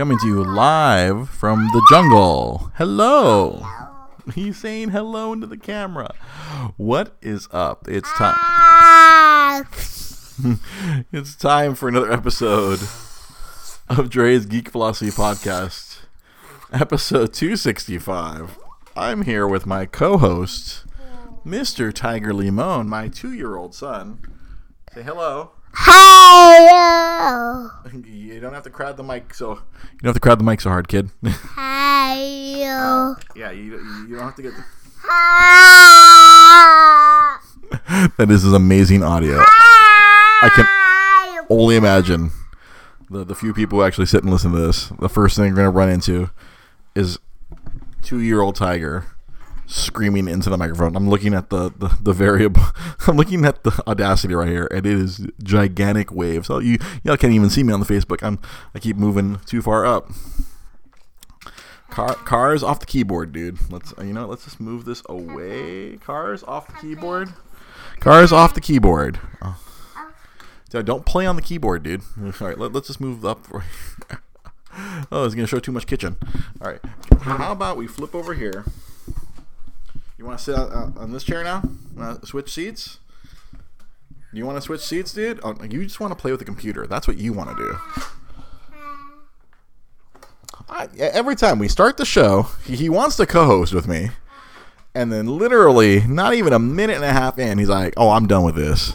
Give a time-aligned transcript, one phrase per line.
[0.00, 2.72] coming to you live from the jungle.
[2.76, 3.62] Hello.
[4.34, 6.14] He's saying hello into the camera.
[6.78, 7.86] What is up?
[7.86, 8.34] It's time.
[8.38, 9.62] Ah.
[11.12, 12.80] it's time for another episode
[13.90, 15.98] of Dre's Geek Philosophy Podcast,
[16.72, 18.58] episode 265.
[18.96, 20.86] I'm here with my co host,
[21.44, 21.92] Mr.
[21.92, 24.22] Tiger Limon, my two year old son.
[24.94, 25.50] Say hello.
[26.70, 27.70] Hello.
[28.04, 29.58] You don't have to crowd the mic so you
[30.02, 31.10] don't have to crowd the mic so hard, kid.
[31.24, 33.16] Hello.
[33.36, 33.78] yeah, you,
[34.08, 34.52] you don't have to get
[35.08, 35.30] Ah.
[38.18, 39.38] that is is amazing audio.
[40.42, 40.66] I can
[41.50, 42.30] only imagine
[43.10, 44.88] the the few people who actually sit and listen to this.
[45.00, 46.30] The first thing they're gonna run into
[46.94, 47.18] is
[48.02, 49.06] two year old tiger
[49.70, 50.96] screaming into the microphone.
[50.96, 52.62] I'm looking at the, the, the variable.
[53.06, 56.48] I'm looking at the audacity right here, and it is gigantic waves.
[56.48, 58.22] So you y'all can't even see me on the Facebook.
[58.22, 58.38] I'm
[58.74, 60.10] I keep moving too far up.
[61.90, 63.58] Car, cars off the keyboard, dude.
[63.70, 65.96] Let's you know let's just move this away.
[65.98, 67.32] Cars off the keyboard.
[68.00, 69.18] Cars off the keyboard.
[69.42, 69.58] Oh.
[70.70, 72.02] Don't play on the keyboard, dude.
[72.20, 73.44] All right, let, us just move up.
[75.12, 76.16] oh, it's gonna show too much kitchen.
[76.60, 76.80] All right,
[77.22, 78.64] how about we flip over here?
[80.20, 81.62] You want to sit on, on this chair now?
[81.96, 82.98] Want to switch seats?
[84.34, 85.40] You want to switch seats, dude?
[85.42, 86.86] Oh, you just want to play with the computer.
[86.86, 87.78] That's what you want to do.
[90.68, 94.10] I, every time we start the show, he, wants to co-host with me,
[94.94, 98.26] and then literally not even a minute and a half in, he's like, "Oh, I'm
[98.26, 98.92] done with this."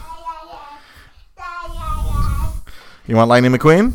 [3.08, 3.94] You want Lightning McQueen?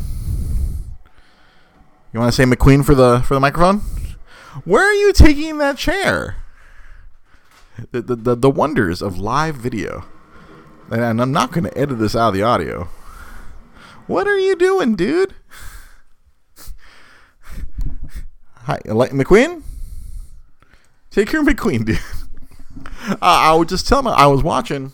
[2.11, 3.79] You want to say McQueen for the for the microphone?
[4.65, 6.35] Where are you taking that chair?
[7.89, 10.05] The the the, the wonders of live video.
[10.91, 12.89] And I'm not going to edit this out of the audio.
[14.07, 15.33] What are you doing, dude?
[18.63, 19.63] Hi, McQueen.
[21.09, 21.99] Take your McQueen, dude.
[23.09, 24.91] uh, I would just tell him I was watching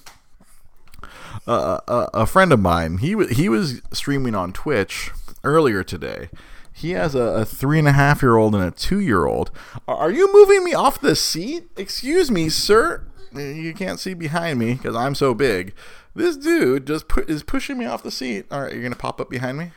[1.47, 3.00] uh, a, a friend of mine.
[3.00, 5.11] He was he was streaming on Twitch
[5.44, 6.29] earlier today.
[6.77, 9.49] He has a, a three and a half year old and a two year old.
[9.88, 11.69] Are you moving me off the seat?
[11.75, 13.03] Excuse me, sir.
[13.33, 15.73] You can't see behind me because I'm so big.
[16.13, 18.45] This dude just is pushing me off the seat.
[18.51, 19.71] All right, you're gonna pop up behind me.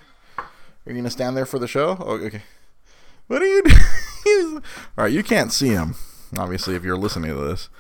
[0.85, 1.97] You're gonna stand there for the show.
[2.01, 2.43] Oh, okay.
[3.29, 3.63] What are you
[4.25, 4.57] doing?
[4.99, 5.95] All right, you can't see him.
[6.37, 7.71] Obviously, if you're listening to this,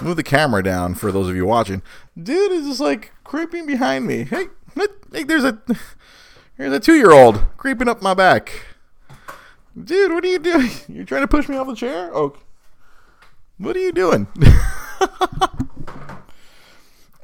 [0.00, 1.82] move the camera down for those of you watching.
[2.16, 4.22] Dude is just like creeping behind me.
[4.22, 4.44] Hey,
[5.12, 5.58] hey there's a
[6.60, 8.66] there's a two year old creeping up my back.
[9.82, 10.68] Dude, what are you doing?
[10.88, 12.14] You're trying to push me off the chair?
[12.14, 12.36] Oh,
[13.56, 14.26] what are you doing?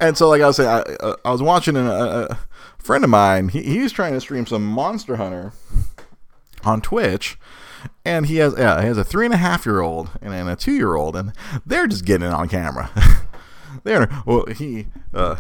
[0.00, 2.38] and so, like I was saying, I, uh, I was watching a, a,
[2.78, 3.48] friend of mine.
[3.48, 5.52] He, he was trying to stream some Monster Hunter
[6.64, 7.36] on Twitch,
[8.04, 10.48] and he has yeah, he has a three and a half year old and, and
[10.48, 11.34] a two year old, and
[11.66, 12.90] they're just getting it on camera.
[13.86, 15.36] they're well, he uh,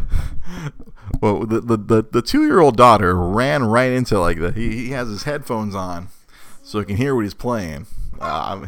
[1.20, 4.86] well, the the the, the two year old daughter ran right into like the he,
[4.86, 6.08] he has his headphones on,
[6.62, 7.86] so he can hear what he's playing.
[8.20, 8.66] Uh,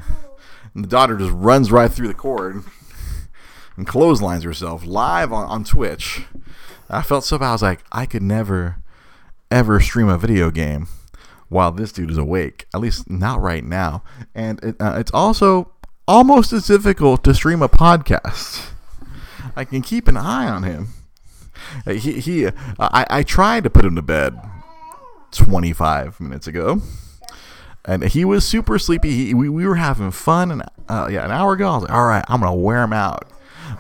[0.75, 2.63] and the daughter just runs right through the cord
[3.77, 6.23] and clotheslines herself live on, on Twitch.
[6.91, 7.51] I felt so bad.
[7.51, 8.83] I was like, I could never,
[9.51, 10.89] ever stream a video game
[11.49, 12.67] while this dude is awake.
[12.75, 14.03] At least not right now.
[14.35, 15.73] And it, uh, it's also
[16.07, 18.71] almost as difficult to stream a podcast.
[19.59, 20.89] I can keep an eye on him.
[21.85, 24.39] Uh, he, he uh, I, I tried to put him to bed
[25.33, 26.81] 25 minutes ago.
[27.85, 29.11] And he was super sleepy.
[29.11, 30.53] He, we, we were having fun.
[30.53, 32.93] And uh, yeah, an hour ago, I was like, all right, I'm to wear him
[32.93, 33.33] out.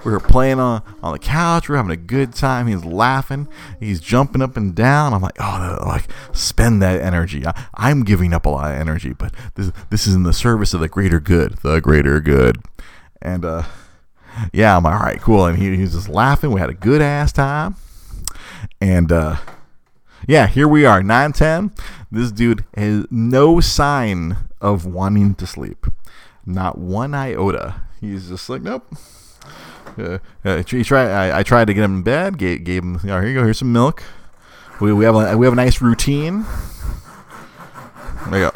[0.04, 1.68] We were playing on, on the couch.
[1.68, 2.66] We were having a good time.
[2.66, 3.46] He's laughing.
[3.78, 5.14] He's jumping up and down.
[5.14, 7.44] I'm like, oh, like spend that energy.
[7.46, 10.74] I, am giving up a lot of energy, but this this is in the service
[10.74, 11.58] of the greater good.
[11.58, 12.58] The greater good.
[13.22, 13.62] And uh,
[14.52, 15.46] yeah, I'm all right, cool.
[15.46, 16.52] And he, he was just laughing.
[16.52, 17.76] We had a good ass time.
[18.80, 19.36] And uh,
[20.26, 21.72] yeah, here we are, 910.
[22.10, 25.86] This dude has no sign of wanting to sleep.
[26.46, 27.82] Not one iota.
[28.00, 28.86] He's just like, nope.
[29.98, 32.38] Uh, uh, he tried, I, I, tried to get him in bed.
[32.38, 32.96] Gave, gave him.
[32.96, 33.44] Oh, here you go.
[33.44, 34.04] Here's some milk.
[34.80, 36.46] We, we have a we have a nice routine.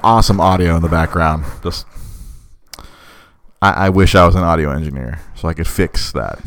[0.04, 1.44] Awesome audio in the background.
[1.62, 1.86] Just,
[3.62, 6.40] I, I wish I was an audio engineer so I could fix that.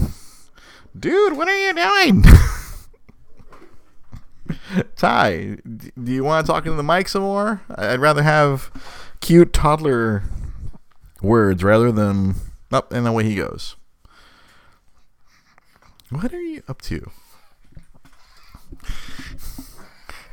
[0.97, 2.23] Dude, what are you doing?
[4.95, 7.61] Ty, do you want to talk into the mic some more?
[7.73, 8.69] I'd rather have
[9.21, 10.23] cute toddler
[11.21, 12.35] words rather than
[12.71, 13.75] up oh, and away he goes.
[16.09, 17.09] What are you up to?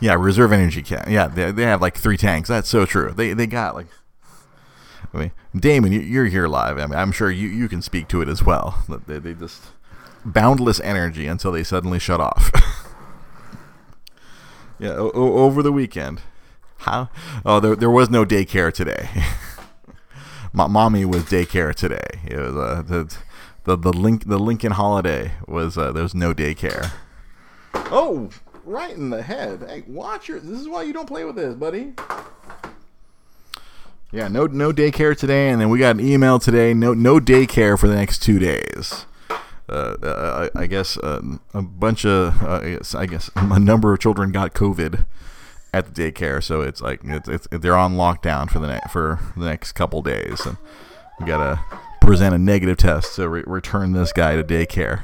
[0.01, 1.05] Yeah, reserve energy can.
[1.09, 2.49] Yeah, they, they have like three tanks.
[2.49, 3.13] That's so true.
[3.13, 3.87] They they got like.
[5.15, 6.79] I mean, Damon, you- you're here live.
[6.79, 8.83] I mean, I'm sure you, you can speak to it as well.
[9.07, 9.63] They, they just
[10.25, 12.51] boundless energy until they suddenly shut off.
[14.79, 16.21] yeah, o- over the weekend.
[16.79, 17.11] How?
[17.45, 19.09] Oh, there, there was no daycare today.
[20.53, 22.21] Mo- mommy was daycare today.
[22.27, 23.17] It was uh, the
[23.65, 26.91] the the link the Lincoln holiday was uh, there was no daycare.
[27.75, 28.31] Oh,
[28.65, 29.65] right in the head.
[29.69, 30.41] Hey, watch your.
[30.41, 31.93] This is why you don't play with this, buddy.
[34.13, 36.75] Yeah, no no daycare today, and then we got an email today.
[36.75, 39.07] No no daycare for the next two days.
[39.69, 41.23] Uh, uh, I, I guess uh,
[41.55, 42.61] a bunch of uh,
[42.95, 45.07] I guess- a number of children got COVID
[45.73, 49.19] at the daycare, so it's like it's, it's they're on lockdown for the ne- for
[49.35, 50.59] the next couple days, and
[51.19, 51.61] we gotta
[52.03, 55.03] present a negative test to re- return this guy to daycare.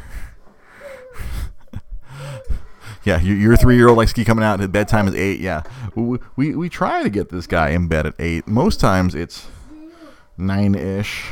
[3.09, 4.61] Yeah, your, three year old likes to keep coming out.
[4.61, 5.41] His bedtime is eight.
[5.41, 5.63] Yeah,
[5.95, 8.47] we, we we try to get this guy in bed at eight.
[8.47, 9.47] Most times it's
[10.37, 11.25] nine ish,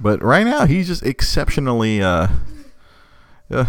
[0.00, 2.26] but right now he's just exceptionally uh,
[3.48, 3.66] uh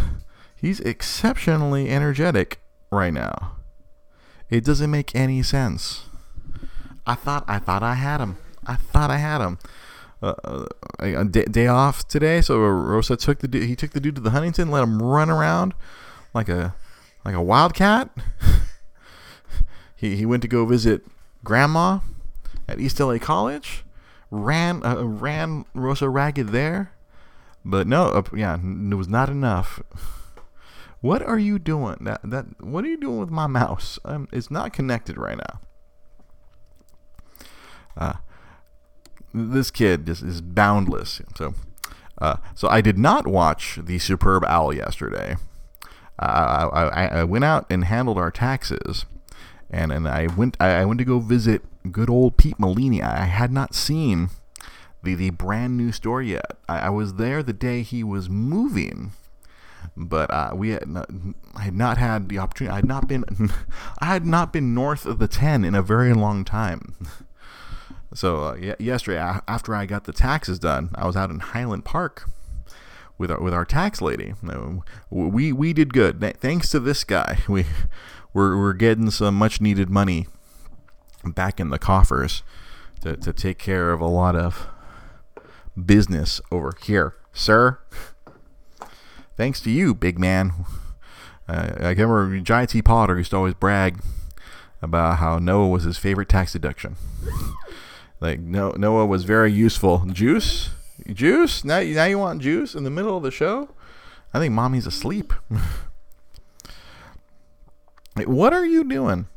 [0.56, 2.62] he's exceptionally energetic
[2.92, 3.58] right now.
[4.50, 6.06] It doesn't make any sense.
[7.06, 8.38] I thought I thought I had him.
[8.66, 9.60] I thought I had him.
[10.24, 10.66] Uh, uh,
[10.98, 14.32] a day, day off today, so Rosa took the he took the dude to the
[14.32, 15.76] Huntington, let him run around
[16.34, 16.74] like a
[17.26, 18.10] like a wildcat.
[19.96, 21.04] he he went to go visit
[21.44, 22.00] grandma
[22.68, 23.84] at East LA College.
[24.32, 26.92] Ran uh, ran Rosa ragged there,
[27.66, 29.82] but no, uh, yeah, it was not enough.
[31.02, 31.96] What are you doing?
[32.02, 34.00] That that what are you doing with my mouse?
[34.04, 35.62] Um, it's not connected right now.
[37.96, 38.14] Uh,
[39.34, 41.22] this kid is, is boundless.
[41.38, 41.54] So,
[42.20, 45.38] uh, so I did not watch the Superb Owl yesterday.
[46.20, 49.06] I, I, went out and handled our taxes,
[49.70, 51.62] and, and I went I, went to go visit
[51.92, 53.02] good old Pete Molini.
[53.02, 54.30] I had not seen
[55.02, 56.58] the the brand new store yet.
[56.68, 59.14] I, I was there the day he was moving,
[59.96, 61.10] but uh, we had not,
[61.56, 62.74] I had not had the opportunity.
[62.74, 63.24] I had not been
[64.00, 66.96] I had not been north of the ten in a very long time.
[68.14, 71.86] So uh, ye- yesterday, after I got the taxes done, I was out in Highland
[71.86, 72.30] Park
[73.20, 74.34] with our with our tax lady.
[75.12, 77.40] We we did good thanks to this guy.
[77.48, 77.66] We
[78.32, 80.28] we're, we're getting some much needed money
[81.26, 82.44] back in the coffers
[83.02, 84.68] to, to take care of a lot of
[85.84, 87.80] business over here, sir.
[89.36, 90.54] Thanks to you, big man.
[91.48, 92.84] Uh, I remember Jai T.
[92.84, 94.00] Potter used to always brag
[94.80, 96.96] about how Noah was his favorite tax deduction.
[98.22, 100.06] Like no, Noah was very useful.
[100.12, 100.72] Juice,
[101.16, 101.64] juice.
[101.64, 103.70] Now, now you want juice in the middle of the show?
[104.34, 105.34] I think mommy's asleep.
[108.26, 109.28] What are you doing?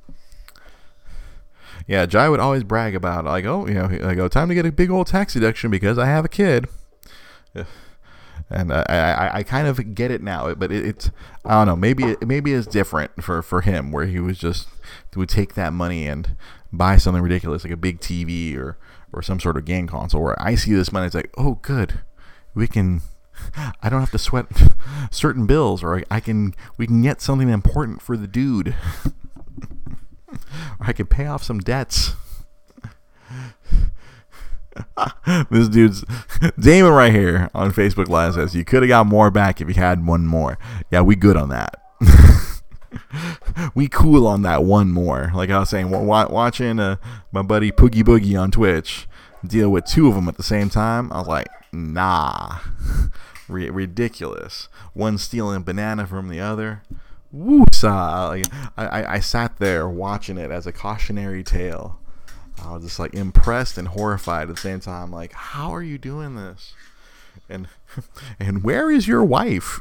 [1.87, 4.55] Yeah, Jai would always brag about like, oh, you know, I go oh, time to
[4.55, 6.69] get a big old tax deduction because I have a kid.
[8.51, 11.11] And uh, I, I, I kind of get it now, but it, it's
[11.43, 11.77] I don't know.
[11.77, 14.69] Maybe it, maybe it's different for, for him, where he was just
[15.17, 16.37] would take that money and
[16.71, 18.77] buy something ridiculous like a big TV or
[19.13, 20.23] or some sort of game console.
[20.23, 22.01] Where I see this money, it's like, oh, good,
[22.55, 23.03] we can.
[23.83, 24.47] I don't have to sweat
[25.11, 26.55] certain bills, or I can.
[26.77, 28.75] We can get something important for the dude.
[30.29, 30.37] or
[30.81, 32.15] I can pay off some debts.
[35.51, 36.03] this dude's
[36.59, 39.75] Damon right here on Facebook Live says you could have got more back if you
[39.75, 40.59] had one more.
[40.91, 41.79] Yeah, we good on that.
[43.75, 45.31] we cool on that one more.
[45.35, 46.97] Like I was saying, wa- wa- watching uh,
[47.31, 49.07] my buddy Poogie Boogie on Twitch
[49.47, 51.13] deal with two of them at the same time.
[51.13, 52.59] I was like, nah,
[53.49, 54.69] R- ridiculous.
[54.93, 56.83] One stealing a banana from the other.
[57.31, 57.65] Woo!
[57.83, 58.43] I,
[58.77, 61.99] I I sat there watching it as a cautionary tale.
[62.63, 65.11] I was just like impressed and horrified at the same time.
[65.11, 66.75] Like, how are you doing this?
[67.49, 67.69] And
[68.41, 69.81] and where is your wife?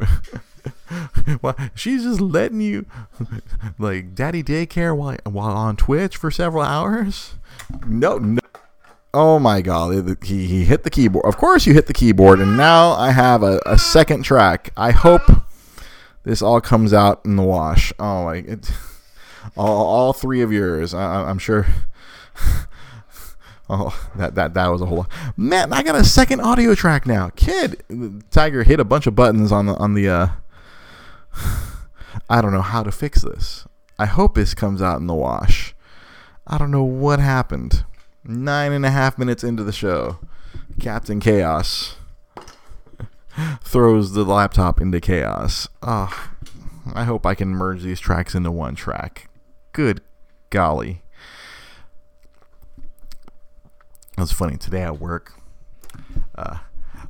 [1.41, 2.85] well, she's just letting you
[3.79, 7.35] like daddy daycare while while on Twitch for several hours.
[7.85, 8.39] No, no.
[9.13, 11.25] Oh my god, he, he hit the keyboard.
[11.25, 14.71] Of course, you hit the keyboard, and now I have a, a second track.
[14.77, 15.23] I hope
[16.23, 17.91] this all comes out in the wash.
[17.99, 18.45] Oh my,
[19.57, 20.93] all, all three of yours.
[20.93, 21.67] I- I'm sure.
[23.73, 25.11] Oh, that that that was a whole lot.
[25.37, 27.29] Man, I got a second audio track now.
[27.35, 27.81] Kid,
[28.29, 30.09] Tiger hit a bunch of buttons on the on the.
[30.09, 30.27] uh
[32.29, 33.65] I don't know how to fix this.
[33.97, 35.73] I hope this comes out in the wash.
[36.45, 37.85] I don't know what happened.
[38.23, 40.19] Nine and a half minutes into the show,
[40.79, 41.95] Captain Chaos
[43.63, 45.69] throws the laptop into chaos.
[45.81, 46.29] Oh,
[46.93, 49.29] I hope I can merge these tracks into one track.
[49.71, 50.01] Good
[50.49, 51.01] golly.
[54.17, 55.33] It was funny today at work.
[56.35, 56.57] Uh,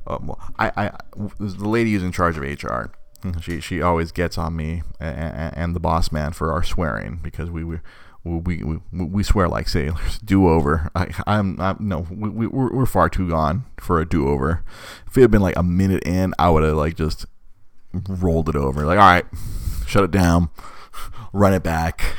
[0.06, 0.90] um, I, I,
[1.38, 2.92] the lady who's in charge of HR.
[3.40, 7.50] She, she always gets on me and, and the boss man for our swearing because
[7.50, 7.78] we, we
[8.24, 10.18] we, we, we swear like sailors.
[10.24, 10.90] Do over.
[10.94, 14.62] I, I'm, I'm no, we, we, we're, we're far too gone for a do over.
[15.06, 17.26] If it had been like a minute in, I would have like just
[18.08, 18.86] rolled it over.
[18.86, 19.24] Like, all right,
[19.86, 20.50] shut it down,
[21.32, 22.16] run it back.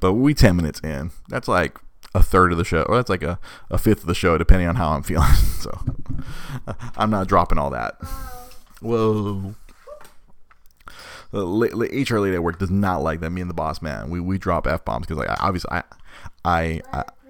[0.00, 1.10] But we 10 minutes in.
[1.28, 1.78] That's like
[2.14, 3.38] a third of the show, or that's like a,
[3.70, 5.28] a fifth of the show, depending on how I'm feeling.
[5.60, 5.78] So
[6.96, 7.96] I'm not dropping all that.
[8.80, 9.54] Whoa
[11.32, 13.30] the HR lady at work does not like that.
[13.30, 15.82] Me and the boss man, we, we drop f bombs because like obviously I,
[16.44, 16.80] I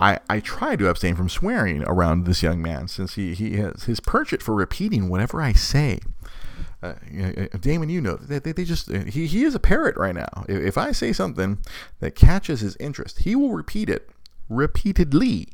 [0.01, 3.85] I I try to abstain from swearing around this young man since he he has
[3.85, 6.01] his perch for repeating whatever I say.
[6.83, 6.95] Uh,
[7.61, 10.47] Damon, you know they, they, they, just he, he is a parrot right now.
[10.49, 11.59] If, if I say something
[11.99, 14.09] that catches his interest, he will repeat it
[14.51, 15.49] repeatedly.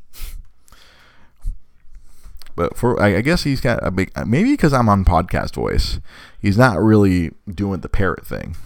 [2.57, 5.99] But for I, guess he's got a big maybe because I'm on podcast voice,
[6.41, 8.57] he's not really doing the parrot thing.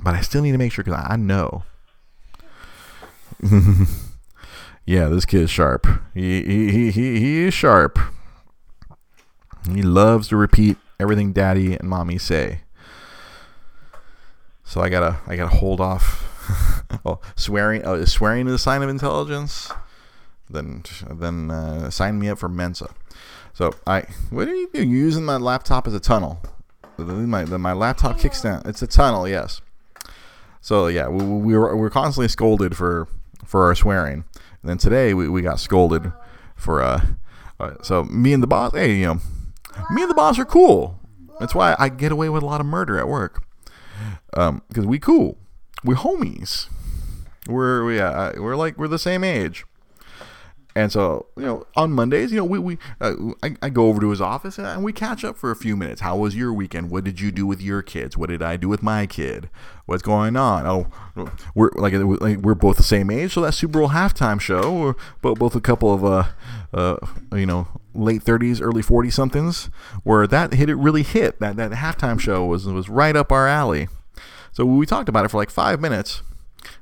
[0.00, 1.64] But I still need to make sure because I know.
[4.86, 5.88] yeah, this kid is sharp.
[6.14, 7.98] He, he he he he is sharp.
[9.72, 12.60] He loves to repeat everything daddy and mommy say.
[14.62, 16.33] So I gotta I gotta hold off.
[17.04, 19.70] oh, swearing oh, is swearing is a sign of intelligence?
[20.50, 22.94] then then uh, sign me up for Mensa.
[23.52, 24.90] So I, what are you doing?
[24.90, 26.40] Using my laptop as a tunnel.
[26.98, 28.62] My my laptop kicks down.
[28.64, 29.60] It's a tunnel, yes.
[30.60, 33.08] So yeah, we, we were we are constantly scolded for
[33.44, 34.24] for our swearing,
[34.62, 36.12] and then today we, we got scolded
[36.56, 37.04] for uh,
[37.58, 38.72] uh so me and the boss.
[38.72, 39.20] Hey, you know,
[39.90, 41.00] me and the boss are cool.
[41.40, 43.44] That's why I get away with a lot of murder at work.
[44.34, 45.36] Um, because we cool,
[45.84, 46.68] we're homies.
[47.46, 49.64] We're we uh, we're like we're the same age.
[50.76, 53.14] And so, you know, on Mondays, you know, we, we uh,
[53.44, 56.00] I, I, go over to his office and we catch up for a few minutes.
[56.00, 56.90] How was your weekend?
[56.90, 58.16] What did you do with your kids?
[58.16, 59.50] What did I do with my kid?
[59.86, 60.66] What's going on?
[60.66, 64.96] Oh, we're like, like we're both the same age, so that Super Bowl halftime show,
[65.22, 66.24] both, both a couple of uh,
[66.72, 66.96] uh,
[67.36, 69.70] you know, late 30s, early 40 somethings,
[70.02, 71.38] where that hit it really hit.
[71.38, 73.86] That that halftime show was was right up our alley.
[74.54, 76.22] So we talked about it for like five minutes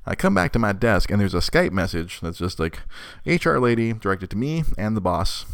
[0.07, 2.81] I come back to my desk and there's a Skype message that's just like
[3.27, 5.45] HR lady directed to me and the boss.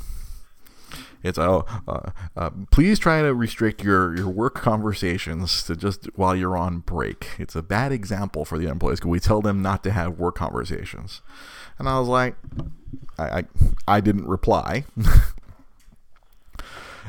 [1.22, 6.36] It's oh, uh, uh, please try to restrict your, your work conversations to just while
[6.36, 7.28] you're on break.
[7.38, 10.36] It's a bad example for the employees because we tell them not to have work
[10.36, 11.20] conversations.
[11.78, 12.36] And I was like,
[13.18, 13.44] I I,
[13.88, 14.84] I didn't reply.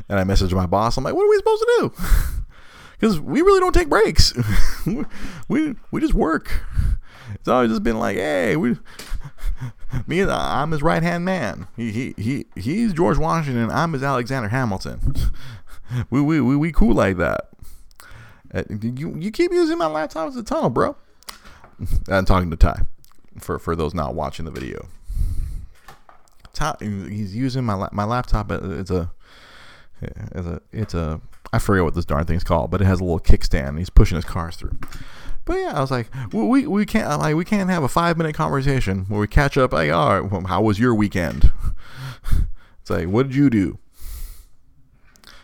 [0.10, 0.98] and I messaged my boss.
[0.98, 1.94] I'm like, what are we supposed to do?
[3.00, 4.34] Because we really don't take breaks.
[5.48, 6.64] we we just work.
[7.36, 8.76] It's always just been like, hey, we,
[10.08, 11.68] me, I'm his right hand man.
[11.76, 13.70] He, he, he, he's George Washington.
[13.70, 15.16] I'm his Alexander Hamilton.
[16.10, 17.50] we, we, we, we cool like that.
[18.54, 20.96] Uh, you, you keep using my laptop as a tunnel, bro.
[22.10, 22.82] I'm talking to Ty,
[23.38, 24.88] for for those not watching the video.
[26.54, 29.12] Ty, he's using my my laptop as a
[30.32, 33.04] as a it's a I forget what this darn thing's called, but it has a
[33.04, 33.70] little kickstand.
[33.70, 34.78] And He's pushing his cars through.
[35.46, 38.36] But yeah, I was like, we, we can't like we can't have a five minute
[38.36, 39.74] conversation where we catch up.
[39.74, 41.52] Like, all right, well, how was your weekend?
[42.82, 43.78] It's like, what did you do?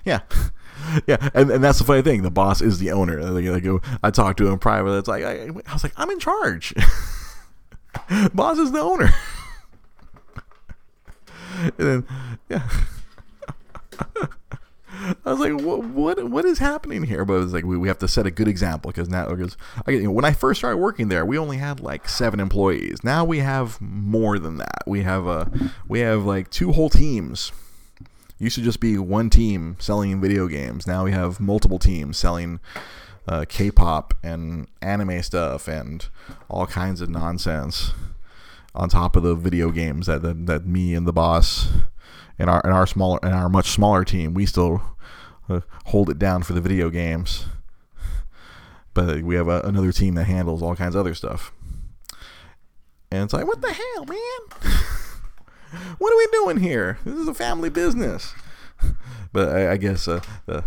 [0.03, 0.21] Yeah,
[1.07, 2.23] yeah, and, and that's the funny thing.
[2.23, 3.21] The boss is the owner.
[3.21, 4.97] Like, like I talked to him privately.
[4.97, 6.73] It's like I, I was like, I'm in charge.
[8.33, 9.13] boss is the owner.
[11.63, 12.07] and then
[12.49, 12.67] yeah.
[15.25, 17.25] I was like, what, what, what is happening here?
[17.25, 19.57] But it was like, we, we have to set a good example because now, because
[19.85, 23.03] I, you know, when I first started working there, we only had like seven employees.
[23.03, 24.83] Now we have more than that.
[24.87, 25.51] We have a,
[25.87, 27.51] we have like two whole teams.
[28.37, 30.85] Used to just be one team selling video games.
[30.85, 32.59] Now we have multiple teams selling
[33.27, 36.05] uh, K-pop and anime stuff and
[36.49, 37.91] all kinds of nonsense
[38.73, 41.69] on top of the video games that that, that me and the boss
[42.37, 44.81] and our and our smaller and our much smaller team we still
[45.49, 47.45] uh, hold it down for the video games.
[48.93, 51.51] But we have a, another team that handles all kinds of other stuff.
[53.11, 54.71] And it's like, what the hell, man?
[55.97, 56.99] what are we doing here?
[57.03, 58.33] This is a family business.
[59.33, 60.63] But I, I guess uh, the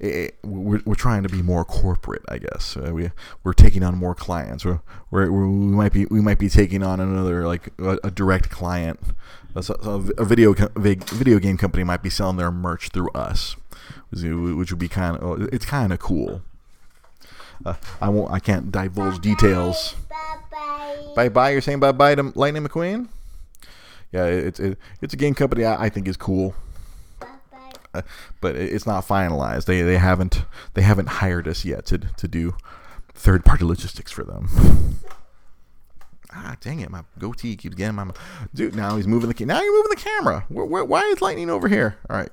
[0.00, 2.76] it, it, we're, we're trying to be more corporate, I guess.
[2.76, 3.10] Uh, we
[3.42, 4.64] we're taking on more clients.
[4.64, 8.50] We're, we're, we might be we might be taking on another like a, a direct
[8.50, 9.00] client.
[9.54, 13.54] A, a, video video game company might be selling their merch through us,
[14.10, 16.42] which would be kind of it's kind of cool.
[17.64, 19.94] Uh, I won't I can't divulge details.
[21.14, 21.50] Bye bye.
[21.50, 23.08] You're saying bye bye to Lightning McQueen.
[24.12, 26.54] Yeah, it's it, it's a game company I, I think is cool,
[28.40, 29.66] but it's not finalized.
[29.66, 30.42] They they haven't
[30.74, 32.54] they haven't hired us yet to to do
[33.14, 34.48] third party logistics for them.
[36.36, 36.90] Ah, dang it!
[36.90, 38.10] My goatee keeps getting my
[38.52, 38.74] dude.
[38.74, 40.44] Now he's moving the now you're moving the camera.
[40.48, 41.96] Where, where, why is lightning over here?
[42.10, 42.32] All right,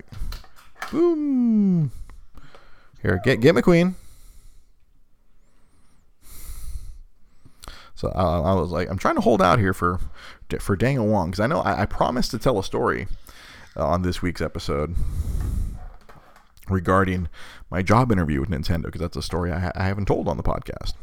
[0.89, 1.91] boom.
[3.03, 3.93] Here, get get McQueen.
[7.93, 9.99] So I, I was like, I'm trying to hold out here for
[10.59, 13.07] for Daniel Wong because I know I, I promised to tell a story
[13.75, 14.95] uh, on this week's episode
[16.69, 17.27] regarding
[17.69, 20.37] my job interview with Nintendo because that's a story I, ha- I haven't told on
[20.37, 20.93] the podcast.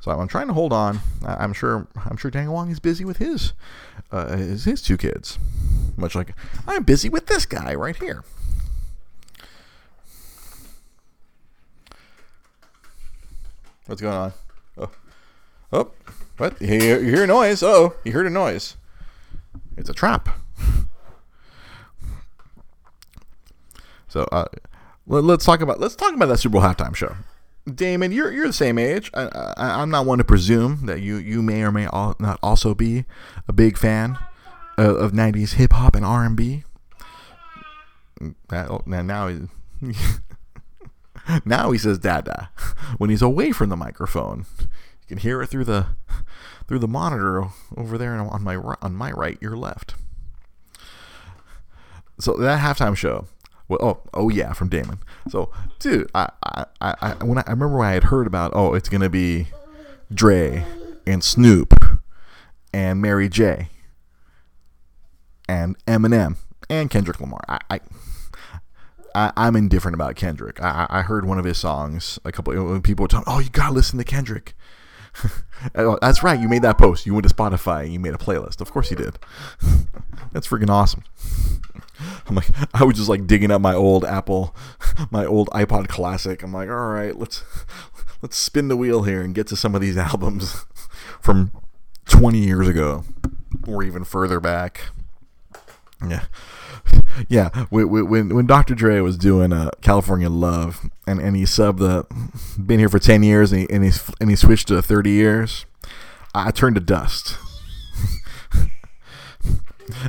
[0.00, 1.00] So I'm trying to hold on.
[1.24, 3.54] I'm sure I'm sure Daniel Wong is busy with his
[4.12, 5.38] uh, his, his two kids,
[5.96, 6.34] much like
[6.66, 8.22] I'm busy with this guy right here.
[13.86, 14.32] What's going on?
[14.78, 14.90] Oh,
[15.72, 15.90] oh,
[16.36, 16.60] what?
[16.60, 17.62] You hear a noise?
[17.62, 18.76] Oh, you heard a noise.
[19.76, 20.28] It's a trap.
[24.14, 24.44] So uh,
[25.08, 27.16] let, us talk about let's talk about that Super Bowl halftime show.
[27.66, 29.10] Damon, you're you're the same age.
[29.12, 29.24] I,
[29.56, 32.76] I, I'm not one to presume that you you may or may all, not also
[32.76, 33.06] be
[33.48, 34.16] a big fan
[34.78, 36.62] of, of '90s hip hop and R&B.
[38.50, 39.48] That, oh, now now he,
[41.44, 42.50] now he says "dada"
[42.98, 44.46] when he's away from the microphone.
[44.60, 45.88] You can hear it through the
[46.68, 49.96] through the monitor over there on my on my right, your left.
[52.20, 53.26] So that halftime show.
[53.68, 54.98] Well, oh, oh yeah, from Damon.
[55.28, 58.74] So, dude, I, I, I, when I, I remember when I had heard about, oh,
[58.74, 59.48] it's gonna be
[60.12, 60.64] Dre
[61.06, 61.74] and Snoop
[62.72, 63.68] and Mary J
[65.48, 66.36] and Eminem
[66.68, 67.40] and Kendrick Lamar.
[67.48, 67.80] I, I,
[69.14, 70.62] I I'm indifferent about Kendrick.
[70.62, 73.32] I, I heard one of his songs a couple people were talking.
[73.32, 74.54] Oh, you gotta listen to Kendrick.
[75.76, 76.38] Oh, That's right.
[76.38, 77.06] You made that post.
[77.06, 78.60] You went to Spotify and you made a playlist.
[78.60, 79.18] Of course you did.
[80.32, 81.04] That's freaking awesome.
[82.26, 84.54] I'm like, I was just like digging up my old Apple,
[85.10, 86.42] my old iPod Classic.
[86.42, 87.44] I'm like, all right, let's
[88.22, 90.64] let's spin the wheel here and get to some of these albums
[91.20, 91.52] from
[92.06, 93.04] 20 years ago,
[93.66, 94.90] or even further back.
[96.06, 96.24] Yeah,
[97.28, 97.48] yeah.
[97.70, 98.74] When when, Dr.
[98.74, 102.06] Dre was doing uh, California Love, and, and he subbed the
[102.60, 105.64] been here for 10 years, and he and he, and he switched to 30 years,
[106.34, 107.38] I turned to dust.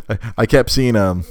[0.09, 1.25] I, I kept seeing um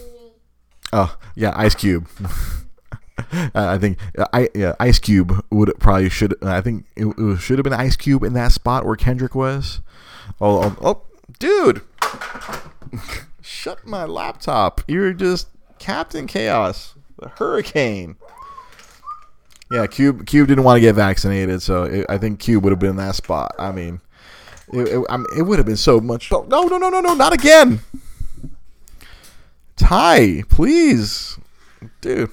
[0.96, 2.08] Oh yeah, Ice Cube.
[3.52, 6.36] I think uh, I yeah, Ice Cube would probably should.
[6.40, 9.80] I think it, it should have been Ice Cube in that spot where Kendrick was.
[10.40, 11.02] Oh, oh, oh
[11.40, 11.82] dude!
[13.42, 14.82] Shut my laptop.
[14.86, 15.48] You're just
[15.80, 18.14] Captain Chaos, the Hurricane.
[19.72, 22.78] Yeah, Cube Cube didn't want to get vaccinated, so it, I think Cube would have
[22.78, 23.52] been in that spot.
[23.58, 24.00] I mean,
[24.72, 26.30] it, it, I mean, it would have been so much.
[26.30, 27.80] No, no, no, no, no, not again.
[29.76, 31.38] Ty, please,
[32.00, 32.30] dude.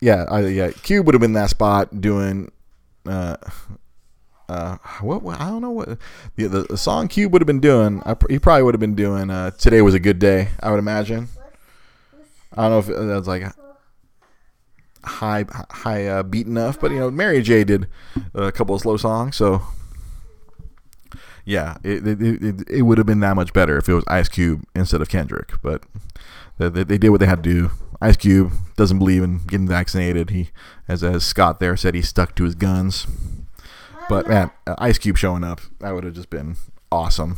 [0.00, 0.70] Yeah, I, yeah.
[0.70, 2.50] Cube would have been that spot doing.
[3.06, 3.36] Uh,
[4.48, 5.98] uh, what, what I don't know what
[6.36, 8.02] the, the, song Cube would have been doing.
[8.04, 9.30] I, he probably would have been doing.
[9.30, 10.48] Uh, Today was a good day.
[10.60, 11.28] I would imagine.
[12.56, 13.44] I don't know if it, that was like
[15.04, 17.86] high high uh, beat enough, but you know, Mary J did
[18.34, 19.62] a couple of slow songs, so
[21.44, 24.28] yeah, it it, it, it would have been that much better if it was Ice
[24.28, 25.84] Cube instead of Kendrick, but
[26.68, 27.70] they, they, did what they had to do.
[28.00, 30.30] Ice Cube doesn't believe in getting vaccinated.
[30.30, 30.50] He,
[30.88, 33.06] as as Scott there said, he stuck to his guns.
[34.08, 36.56] But man, uh, Ice Cube showing up, that would have just been
[36.90, 37.36] awesome.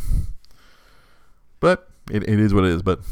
[1.60, 2.82] But it, it is what it is.
[2.82, 3.00] But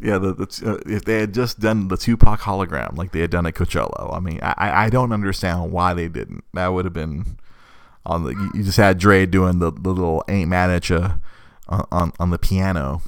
[0.00, 3.30] yeah, the, the uh, if they had just done the Tupac hologram like they had
[3.30, 6.44] done at Coachella, I mean, I I don't understand why they didn't.
[6.54, 7.38] That would have been
[8.06, 8.50] on the.
[8.54, 11.14] You just had Dre doing the, the little "Ain't Mad at Ya"
[11.70, 13.02] on, on the piano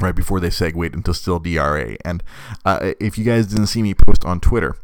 [0.00, 1.96] right before they segued into still DRE.
[2.04, 2.22] And
[2.64, 4.76] uh, if you guys didn't see me post on Twitter,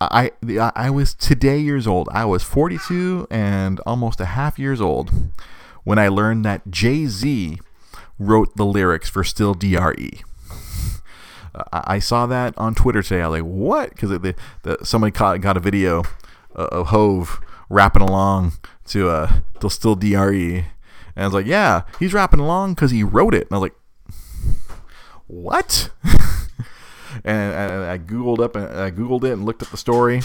[0.00, 0.32] I
[0.74, 2.08] I was today years old.
[2.12, 5.12] I was 42 and almost a half years old
[5.84, 7.60] when I learned that Jay Z
[8.18, 10.22] wrote the lyrics for Still DRE.
[11.72, 13.22] I saw that on Twitter today.
[13.22, 14.34] I was like, "What?" Because
[14.88, 16.02] somebody caught, got a video
[16.56, 18.54] uh, of Hove rapping along
[18.86, 20.64] to uh, to Still DRE,
[21.16, 23.62] and I was like, "Yeah, he's rapping along because he wrote it." And I was
[23.62, 23.74] like,
[25.26, 25.90] "What?"
[27.24, 30.22] and, I googled up and I googled it and looked at the story.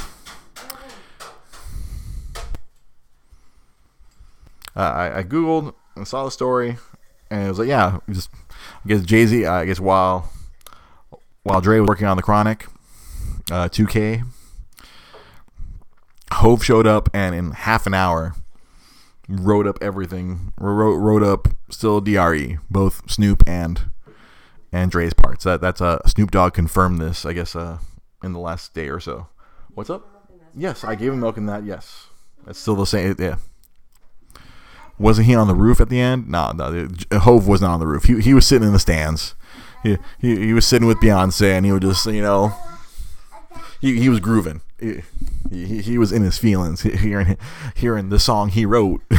[4.76, 6.78] Uh, I, I googled and saw the story,
[7.32, 8.30] and it was like, yeah, just
[8.86, 9.46] I guess Jay Z.
[9.46, 10.32] I guess while
[11.44, 12.68] while Dre was working on the Chronic,
[13.50, 14.24] uh, 2K,
[16.34, 18.36] Hove showed up, and in half an hour,
[19.28, 20.54] wrote up everything.
[20.60, 23.92] Wrote wrote up still Dre, both Snoop and
[24.72, 25.44] and Dre's parts.
[25.44, 27.26] That that's uh, Snoop Dogg confirmed this.
[27.26, 27.80] I guess uh,
[28.24, 29.28] in the last day or so.
[29.74, 30.06] What's up?
[30.56, 31.64] Yes, I gave him milk in that.
[31.64, 32.08] Yes,
[32.48, 33.16] it's still the same.
[33.20, 33.36] Yeah.
[35.00, 36.28] Wasn't he on the roof at the end?
[36.28, 36.88] No, no.
[37.14, 38.06] Hove was not on the roof.
[38.06, 39.36] He, he was sitting in the stands.
[39.84, 42.54] He, he, he was sitting with Beyonce, and he would just you know,
[43.80, 44.62] he, he was grooving.
[44.80, 45.02] He,
[45.50, 47.38] he, he was in his feelings, hearing
[47.76, 49.02] hearing the song he wrote.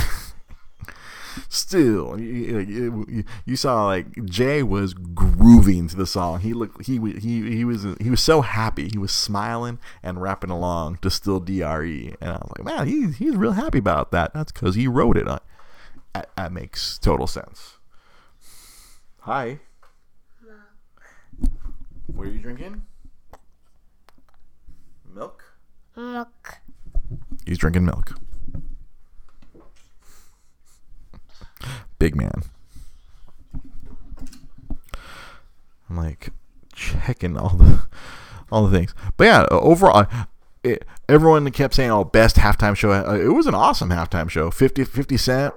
[1.49, 6.41] Still, you, you, saw like Jay was grooving to the song.
[6.41, 8.89] He looked he he he was he was so happy.
[8.89, 13.13] He was smiling and rapping along to still Dre, and I was like, man, he
[13.13, 14.35] he's real happy about that.
[14.35, 15.27] That's because he wrote it.
[15.27, 15.43] That,
[16.37, 17.79] that makes total sense.
[19.21, 19.61] Hi.
[22.07, 22.83] What are you drinking?
[25.15, 25.48] Milk?
[25.99, 26.59] Milk.
[27.45, 28.15] He's drinking milk.
[31.99, 32.45] Big man.
[35.91, 36.31] I'm like
[36.73, 37.83] checking all the
[38.53, 38.95] all the things.
[39.17, 40.07] But yeah, overall,
[40.63, 44.53] it, everyone kept saying, "Oh, best halftime show." Uh, it was an awesome halftime show.
[44.53, 45.55] 50, 50 Cent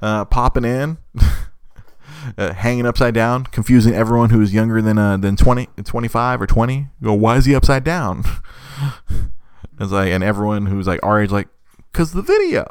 [0.00, 0.98] uh, popping in.
[2.36, 6.46] uh, hanging upside down, confusing everyone who is younger than uh, than 20, 25 or
[6.48, 6.74] 20.
[6.74, 8.24] You go, why is he upside down?
[9.82, 11.48] it's like, and everyone who's like our age, like,
[11.92, 12.66] cause the video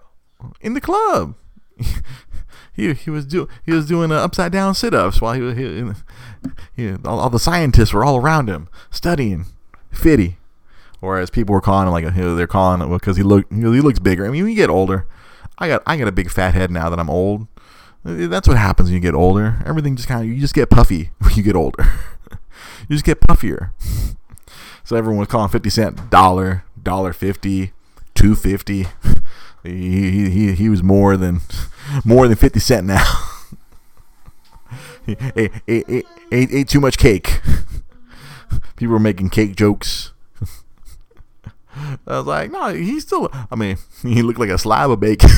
[0.61, 1.35] in the club.
[2.73, 5.57] he, he was doing he was doing uh, upside down sit ups while he was
[5.57, 5.91] he,
[6.75, 9.45] he, all, all, the scientists were all around him studying
[9.91, 10.37] fitty,
[10.99, 14.25] whereas people were calling him like they're calling it because he look he looks bigger.
[14.25, 15.07] I mean, when you get older,
[15.57, 17.47] I got I got a big fat head now that I'm old.
[18.03, 19.61] That's what happens when you get older.
[19.65, 21.83] Everything just kind of you just get puffy when you get older.
[22.89, 23.71] you just get puffier.
[24.83, 27.71] So everyone was calling fifty cent dollar, dollar fifty,
[28.13, 28.87] two fifty.
[29.63, 31.41] He, he he was more than
[32.03, 33.05] more than fifty cent now.
[35.05, 37.41] he ate, ate, ate, ate, too much cake.
[38.75, 40.13] People were making cake jokes.
[42.07, 43.29] I was like, no, he's still.
[43.51, 45.29] I mean, he looked like a slab of bacon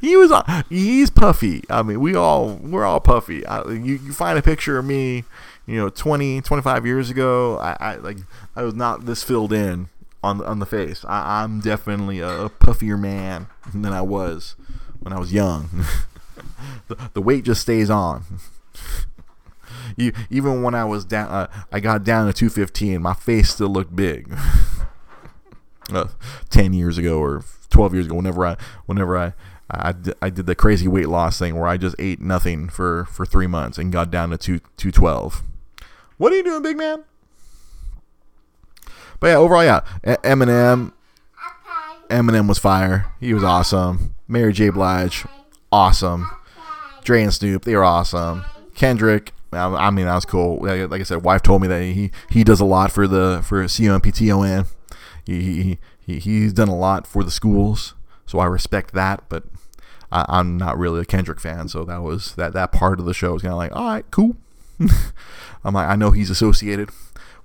[0.00, 1.62] he was uh, he's puffy.
[1.70, 3.46] I mean, we all we're all puffy.
[3.46, 5.24] I, you, you find a picture of me,
[5.66, 7.58] you know, 20, 25 years ago.
[7.58, 8.18] I, I like
[8.54, 9.88] I was not this filled in
[10.22, 11.04] on on the face.
[11.08, 14.54] I, am definitely a, a, puffier man than I was
[15.00, 15.68] when I was young.
[16.88, 18.24] the, the weight just stays on.
[19.96, 23.00] You, even when I was down, uh, I got down to 215.
[23.00, 24.34] My face still looked big.
[25.92, 26.08] uh,
[26.50, 29.32] 10 years ago or 12 years ago, whenever I, whenever I,
[29.70, 33.26] I, I did the crazy weight loss thing where I just ate nothing for, for
[33.26, 35.42] three months and got down to two, 212.
[36.18, 37.04] What are you doing, big man?
[39.20, 40.92] But yeah, overall, yeah, Eminem,
[42.08, 43.12] Eminem was fire.
[43.20, 44.14] He was awesome.
[44.28, 44.70] Mary J.
[44.70, 45.24] Blige,
[45.72, 46.28] awesome.
[47.04, 48.44] Dre and Snoop, they were awesome.
[48.74, 50.58] Kendrick, I mean, that was cool.
[50.60, 53.62] Like I said, wife told me that he he does a lot for the for
[53.62, 54.66] COMPTON.
[55.24, 57.94] He, he, he's done a lot for the schools,
[58.26, 59.24] so I respect that.
[59.28, 59.44] But
[60.12, 63.14] I, am not really a Kendrick fan, so that was that that part of the
[63.14, 64.36] show was kind of like, all right, cool.
[65.64, 66.90] I'm like, I know he's associated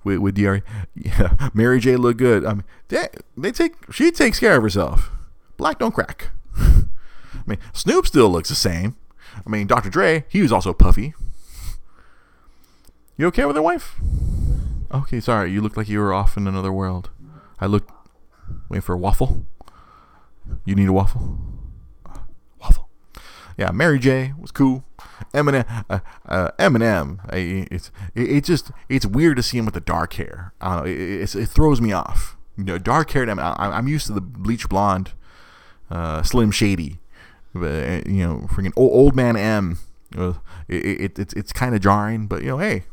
[0.04, 0.64] with with Dre.
[0.96, 1.96] Yeah, Mary J.
[1.96, 2.46] look good.
[2.46, 5.12] I mean, they, they take she takes care of herself.
[5.58, 6.30] Black don't crack.
[6.58, 8.96] I mean, Snoop still looks the same.
[9.46, 9.90] I mean, Dr.
[9.90, 11.14] Dre, he was also puffy.
[13.18, 13.96] You okay with your wife?
[14.94, 15.52] Okay, sorry.
[15.52, 17.10] You look like you were off in another world.
[17.60, 17.92] I looked,
[18.68, 19.46] waiting for a waffle.
[20.66, 21.38] You need a waffle?
[22.60, 22.90] Waffle.
[23.58, 24.84] Yeah, Mary J was cool.
[25.34, 27.20] Eminem, uh, uh, Eminem.
[27.30, 30.54] I, it's it, it, just it's weird to see him with the dark hair.
[30.62, 30.84] Know.
[30.84, 32.38] It, it throws me off.
[32.58, 33.30] You know, dark haired.
[33.30, 35.14] I, am used to the bleach blonde,
[35.90, 37.00] uh, Slim Shady.
[37.54, 39.80] But, you know, freaking old, old man M.
[40.16, 40.34] Uh,
[40.68, 42.84] it, it's it's kind of jarring, but you know, hey,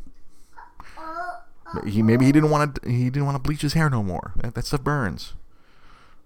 [1.85, 4.33] he maybe he didn't want to he didn't want to bleach his hair no more.
[4.37, 5.33] That, that stuff burns,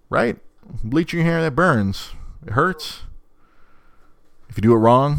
[0.08, 0.38] right?
[0.82, 2.12] Bleaching your hair that burns.
[2.46, 3.02] It hurts.
[4.48, 5.18] If you do it wrong,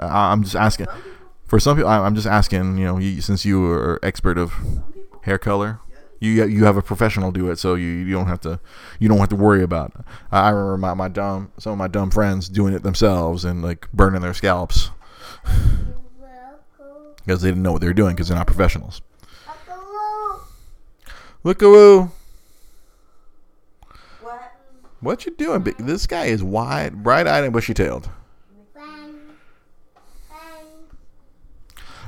[0.00, 0.86] I, I'm just asking.
[1.46, 2.78] For some people, I'm just asking.
[2.78, 4.52] You know, you, since you are expert of
[5.22, 5.80] hair color,
[6.20, 8.60] you you have a professional do it, so you, you don't have to
[8.98, 9.92] you don't have to worry about.
[9.98, 10.04] It.
[10.30, 13.90] I remember my, my dumb some of my dumb friends doing it themselves and like
[13.92, 14.90] burning their scalps
[17.16, 19.00] because they didn't know what they were doing because they're not professionals.
[21.42, 22.10] Look a
[24.20, 24.52] What?
[25.00, 25.62] What you doing?
[25.78, 28.10] This guy is wide, bright-eyed, and bushy-tailed.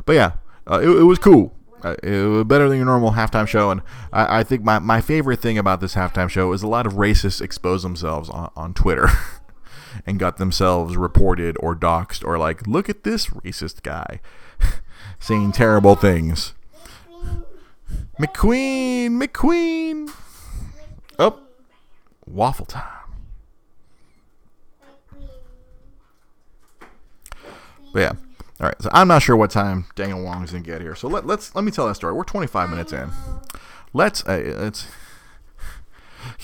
[0.04, 0.32] But yeah,
[0.70, 1.54] uh, it, it was cool.
[1.82, 5.00] Uh, it was better than your normal halftime show, and I, I think my, my
[5.00, 8.72] favorite thing about this halftime show is a lot of racists expose themselves on, on
[8.72, 9.08] Twitter
[10.06, 14.20] and got themselves reported or doxxed or like, look at this racist guy
[15.18, 16.54] saying terrible things.
[18.20, 20.08] McQueen, McQueen.
[21.18, 21.46] Up, oh,
[22.26, 22.88] waffle time.
[27.92, 28.12] But yeah.
[28.62, 28.80] All right.
[28.80, 30.94] So I'm not sure what time Daniel Wong's gonna get here.
[30.94, 32.14] So let, let's let me tell that story.
[32.14, 33.10] We're 25 minutes in.
[33.92, 34.86] Let's uh, let's.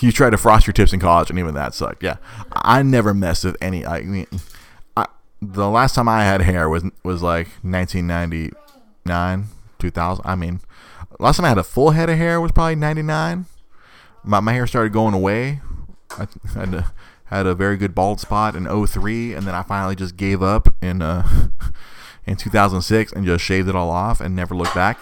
[0.01, 2.03] You tried to frost your tips in college, and even that sucked.
[2.03, 2.17] Yeah,
[2.51, 3.87] I never messed with any.
[3.87, 4.27] I mean,
[4.97, 5.07] I,
[5.41, 9.45] the last time I had hair was was like 1999,
[9.79, 10.25] 2000.
[10.27, 10.61] I mean,
[11.21, 13.47] last time I had a full head of hair was probably 99.
[14.25, 15.61] My my hair started going away.
[16.11, 16.85] I had
[17.27, 20.75] had a very good bald spot in 03 and then I finally just gave up
[20.81, 21.29] in uh,
[22.29, 24.99] in 2006 and just shaved it all off and never looked back.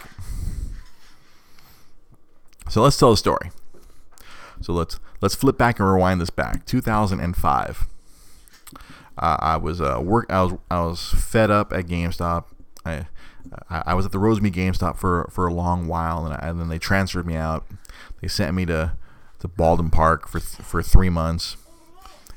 [2.69, 3.51] So let's tell the story.
[4.61, 6.65] So let's let's flip back and rewind this back.
[6.67, 7.87] 2005.
[9.19, 10.27] Uh, I was uh, work.
[10.29, 12.45] I was I was fed up at GameStop.
[12.85, 13.07] I
[13.69, 16.69] I, was at the Rosemead GameStop for for a long while, and, I, and then
[16.69, 17.65] they transferred me out.
[18.21, 18.93] They sent me to
[19.39, 21.57] to Baldwin Park for for three months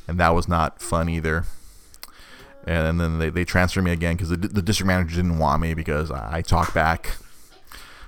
[0.09, 1.45] and that was not fun either.
[2.65, 5.73] And then they, they transferred me again because the, the district manager didn't want me
[5.73, 7.17] because I, talked back.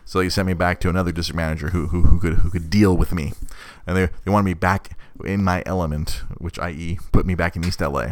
[0.06, 2.70] So they sent me back to another district manager who, who, who could who could
[2.70, 3.32] deal with me,
[3.88, 7.00] and they, they wanted me back in my element, which i.e.
[7.14, 8.12] put me back in East LA.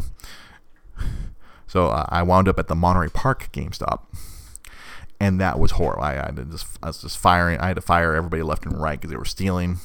[1.67, 4.03] So uh, I wound up at the Monterey Park GameStop,
[5.19, 6.03] and that was horrible.
[6.03, 7.59] I, I, just I was just firing.
[7.59, 9.79] I had to fire everybody left and right because they were stealing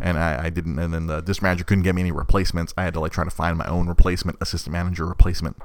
[0.00, 0.78] and I, I, didn't.
[0.78, 2.74] And then the district manager couldn't get me any replacements.
[2.76, 5.56] I had to like try to find my own replacement, assistant manager replacement,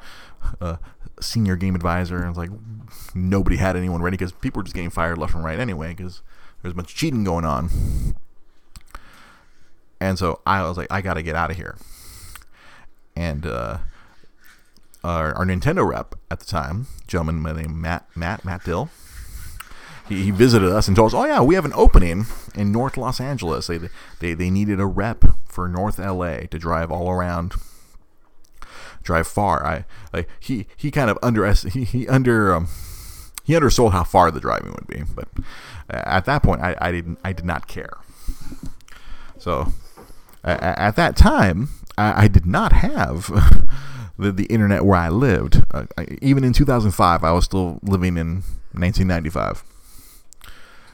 [0.59, 0.77] uh,
[1.19, 2.17] senior game advisor.
[2.17, 2.51] And I was like,
[3.13, 6.21] nobody had anyone ready because people were just getting fired left and right anyway because
[6.61, 7.69] there's a bunch of cheating going on.
[9.99, 11.77] And so I was like, I got to get out of here.
[13.15, 13.79] And uh,
[15.03, 18.89] our, our Nintendo rep at the time, gentleman named Matt Matt Matt Dill
[20.12, 22.97] he, he visited us and told us, "Oh yeah, we have an opening in North
[22.97, 23.67] Los Angeles.
[23.67, 23.80] They
[24.19, 27.54] they they needed a rep for North LA to drive all around."
[29.04, 29.65] drive far.
[29.65, 32.67] I like he he kind of under he he under um,
[33.43, 35.28] he undersold how far the driving would be, but
[35.89, 37.97] at that point I, I didn't I did not care.
[39.38, 39.74] So
[40.43, 43.26] at that time I, I did not have
[44.19, 45.63] the the internet where I lived.
[45.71, 48.43] Uh, I, even in 2005, I was still living in
[48.74, 49.63] 1995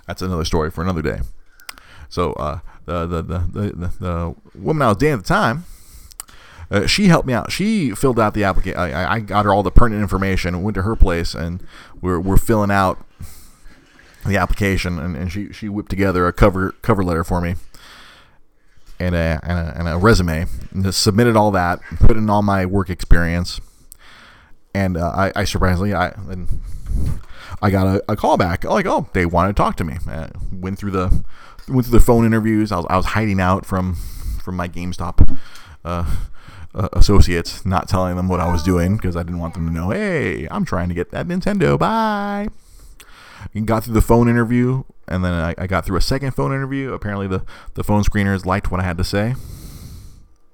[0.08, 1.20] that's another story for another day.
[2.10, 5.66] So uh, the, the, the, the, the woman I was dating at the time,
[6.72, 7.52] uh, she helped me out.
[7.52, 8.80] She filled out the application.
[8.80, 10.64] I, got her all the pertinent information.
[10.64, 11.64] Went to her place, and
[12.02, 13.06] we're, we're filling out
[14.26, 15.00] the application.
[15.00, 17.56] And, and she, she whipped together a cover cover letter for me
[19.00, 20.46] and a, and a, and a resume.
[20.72, 23.62] And submitted all that, put in all my work experience,
[24.74, 26.14] and uh, I, I surprisingly I
[27.62, 29.98] I got a, a call back like, oh, they want to talk to me.
[30.08, 31.24] I went through the
[31.68, 32.72] went through the phone interviews.
[32.72, 33.96] I was, I was hiding out from
[34.42, 35.38] from my GameStop
[35.84, 36.16] uh,
[36.74, 39.74] uh, associates, not telling them what I was doing because I didn't want them to
[39.74, 39.90] know.
[39.90, 41.78] Hey, I'm trying to get that Nintendo.
[41.78, 42.48] Bye.
[43.54, 46.52] And got through the phone interview, and then I, I, got through a second phone
[46.52, 46.94] interview.
[46.94, 47.44] Apparently, the
[47.76, 49.36] the phone screeners liked what I had to say.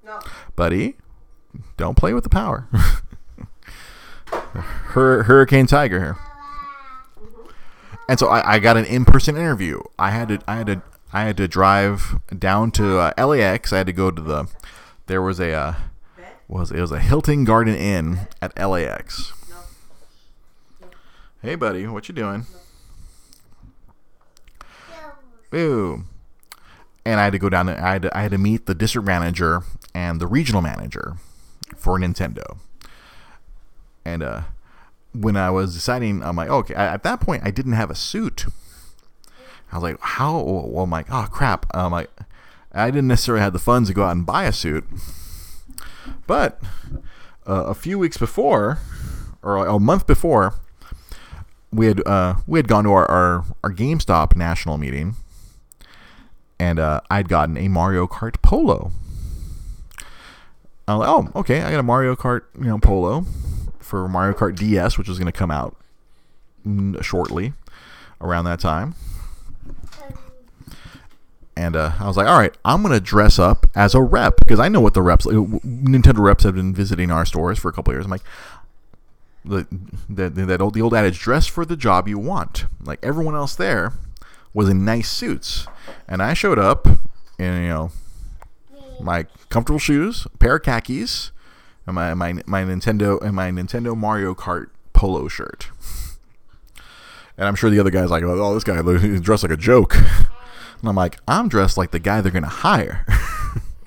[0.04, 0.20] No.
[0.54, 0.96] Buddy,
[1.76, 2.68] don't play with the power.
[4.26, 6.18] Hur- Hurricane Tiger here.
[8.08, 9.80] And so I, I got an in-person interview.
[9.98, 13.72] I had to I had to I had to drive down to uh, LAX.
[13.72, 14.46] I had to go to the
[15.06, 15.74] there was a uh,
[16.48, 19.32] was it was a Hilton Garden Inn at LAX.
[21.40, 22.46] Hey buddy, what you doing?
[25.50, 26.04] Boo.
[27.06, 27.68] And I had to go down.
[27.68, 29.62] I had to, I had to meet the district manager
[29.94, 31.16] and the regional manager
[31.76, 32.58] for Nintendo.
[34.04, 34.42] And uh,
[35.14, 36.74] when I was deciding, I'm like, okay.
[36.74, 38.46] At that point, I didn't have a suit.
[39.72, 40.40] I was like, how?
[40.40, 41.66] Well, I'm like, oh crap.
[41.72, 42.10] I'm like,
[42.72, 44.84] I didn't necessarily have the funds to go out and buy a suit.
[46.26, 46.60] But
[47.46, 48.78] uh, a few weeks before,
[49.42, 50.54] or a month before,
[51.72, 55.14] we had uh, we had gone to our, our, our GameStop national meeting,
[56.58, 58.92] and uh, I'd gotten a Mario Kart Polo.
[60.86, 63.24] I'm like, oh, okay, I got a Mario Kart, you know, Polo
[63.94, 65.76] for Mario Kart DS, which is going to come out
[67.00, 67.52] shortly
[68.20, 68.96] around that time.
[71.56, 74.34] And uh, I was like, all right, I'm going to dress up as a rep
[74.40, 77.68] because I know what the reps, uh, Nintendo reps have been visiting our stores for
[77.68, 78.04] a couple years.
[78.04, 78.24] I'm like,
[79.44, 79.64] the,
[80.08, 82.64] the that old the old adage dress for the job you want.
[82.82, 83.92] Like everyone else there
[84.52, 85.68] was in nice suits,
[86.08, 86.88] and I showed up
[87.38, 87.92] in you know
[89.00, 91.30] my comfortable shoes, pair of khakis,
[91.86, 95.70] and my my my Nintendo and my Nintendo Mario Kart polo shirt.
[97.36, 99.96] And I'm sure the other guy's like, "Oh, this guy he's dressed like a joke."
[100.80, 103.06] And I'm like, "I'm dressed like the guy they're gonna hire."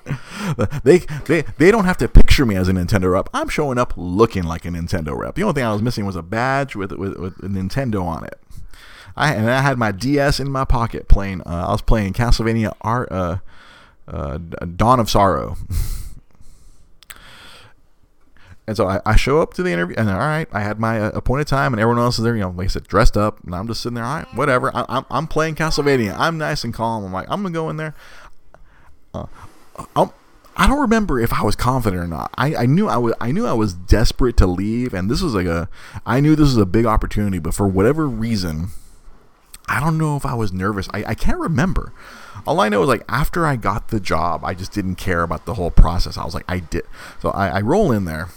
[0.82, 3.28] they, they they don't have to picture me as a Nintendo rep.
[3.32, 5.36] I'm showing up looking like a Nintendo rep.
[5.36, 8.40] The only thing I was missing was a badge with with, with Nintendo on it.
[9.16, 11.42] I and I had my DS in my pocket playing.
[11.42, 13.38] Uh, I was playing Castlevania Aria, uh,
[14.08, 14.38] uh,
[14.76, 15.56] Dawn of Sorrow.
[18.68, 21.00] And so I, I, show up to the interview, and all right, I had my
[21.00, 23.42] uh, appointed time, and everyone else is there, you know, like I said, dressed up,
[23.44, 24.70] and I'm just sitting there, all right, whatever.
[24.76, 26.14] I, am I'm, I'm playing Castlevania.
[26.18, 27.02] I'm nice and calm.
[27.02, 27.94] I'm like, I'm gonna go in there.
[29.14, 29.24] Uh,
[29.96, 30.10] I'm,
[30.54, 32.30] I don't remember if I was confident or not.
[32.36, 35.32] I, I knew I was I knew I was desperate to leave, and this was
[35.32, 35.70] like a
[36.04, 38.68] I knew this was a big opportunity, but for whatever reason,
[39.66, 40.90] I don't know if I was nervous.
[40.92, 41.94] I, I can't remember.
[42.46, 45.46] All I know is like after I got the job, I just didn't care about
[45.46, 46.18] the whole process.
[46.18, 46.84] I was like, I did.
[47.22, 48.28] So I, I roll in there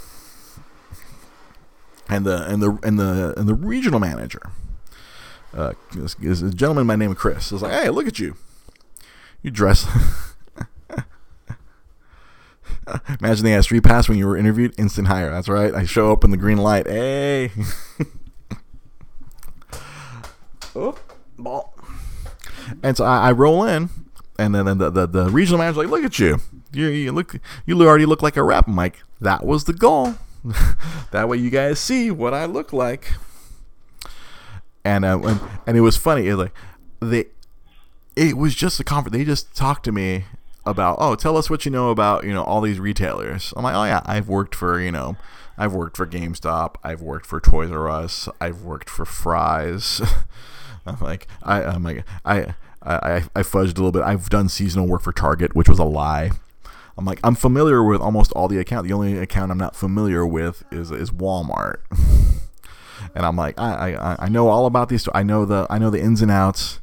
[2.11, 4.51] and the and the and the and the regional manager
[5.55, 7.51] uh, is, a gentleman by the name of Chris.
[7.51, 8.35] Is like, hey, look at you.
[9.41, 9.87] You dress.
[13.19, 14.73] Imagine they had StreetPass when you were interviewed.
[14.77, 15.31] Instant hire.
[15.31, 15.73] That's right.
[15.73, 16.87] I show up in the green light.
[16.87, 17.51] Hey.
[20.75, 20.97] oh,
[21.37, 21.73] ball.
[22.83, 23.89] And so I, I roll in,
[24.37, 26.39] and then the, the, the regional manager's like, "Look at you.
[26.73, 27.35] You, you look.
[27.65, 30.15] You already look like a rap." Like, "That was the goal."
[31.11, 33.13] that way you guys see what I look like.
[34.83, 36.27] And uh, and, and it was funny.
[36.27, 36.53] It like
[36.99, 37.25] they,
[38.15, 39.15] it was just a conference.
[39.15, 40.25] They just talked to me
[40.65, 43.53] about oh, tell us what you know about you know all these retailers.
[43.55, 45.17] I'm like oh yeah, I've worked for you know,
[45.57, 50.01] I've worked for GameStop, I've worked for Toys R Us, I've worked for Fry's.
[50.85, 52.55] I'm like I I'm like I.
[52.83, 54.01] I, I fudged a little bit.
[54.01, 56.31] I've done seasonal work for Target, which was a lie.
[56.97, 58.87] I'm like, I'm familiar with almost all the account.
[58.87, 61.77] The only account I'm not familiar with is is Walmart.
[63.15, 65.07] and I'm like, I, I I know all about these.
[65.13, 66.79] I know the I know the ins and outs.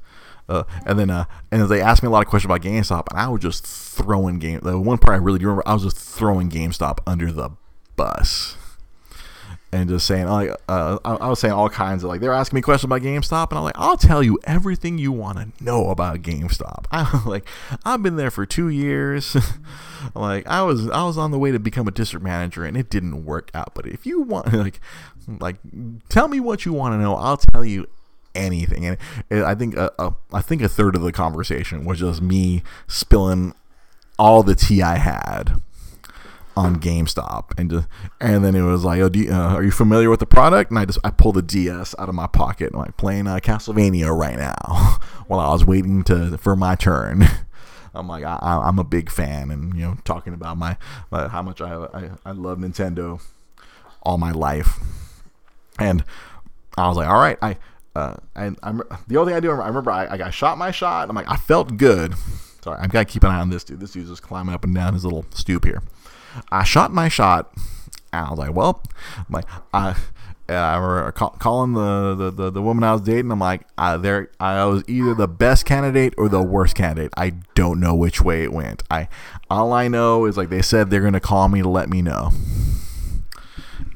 [0.49, 3.21] Uh, and then uh, and they asked me a lot of questions about GameStop, and
[3.21, 4.61] I was just throwing game.
[4.63, 7.51] The one part I really do remember, I was just throwing GameStop under the
[7.97, 8.57] bus
[9.71, 12.63] and just saying like uh, I, was saying all kinds of like they're asking me
[12.63, 16.23] questions about GameStop and I'm like I'll tell you everything you want to know about
[16.23, 16.87] GameStop.
[16.93, 17.47] I like
[17.85, 19.37] I've been there for two years.
[20.15, 22.89] like I was I was on the way to become a district manager and it
[22.89, 23.75] didn't work out.
[23.75, 24.81] But if you want like
[25.41, 25.57] like
[26.09, 27.87] tell me what you want to know, I'll tell you
[28.35, 28.87] anything.
[28.87, 28.97] And
[29.29, 32.63] it, I think a, a, I think a third of the conversation was just me
[32.87, 33.55] spilling
[34.19, 35.61] all the tea I had
[36.59, 37.87] on GameStop, and just,
[38.21, 40.73] and then it was like, oh, you, uh, are you familiar with the product?
[40.73, 43.29] And I just I pulled the DS out of my pocket, and I'm like playing
[43.29, 47.25] uh, Castlevania right now while I was waiting to for my turn.
[47.95, 50.77] I'm like I, am a big fan, and you know, talking about my,
[51.13, 53.23] my how much I, I I love Nintendo
[54.03, 54.81] all my life,
[55.79, 56.05] and
[56.77, 57.57] I was like, all right, I.
[57.97, 59.51] Uh, and I'm the only thing I do.
[59.51, 61.09] I remember I, I shot my shot.
[61.09, 62.15] I'm like, I felt good.
[62.63, 63.81] Sorry, I've got to keep an eye on this dude.
[63.81, 65.83] This dude's just climbing up and down his little stoop here.
[66.51, 67.53] I shot my shot.
[68.13, 68.83] And I was like, well,
[69.29, 69.97] my I.
[70.51, 73.31] I remember calling the, the, the, the, woman I was dating.
[73.31, 77.13] I'm like, I, there, I was either the best candidate or the worst candidate.
[77.19, 78.83] I don't know which way it went.
[78.91, 79.09] I
[79.51, 82.31] all I know is like they said they're gonna call me to let me know.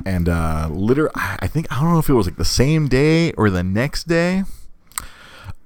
[0.04, 3.32] And uh, literally, I think I don't know if it was like the same day
[3.32, 4.44] or the next day.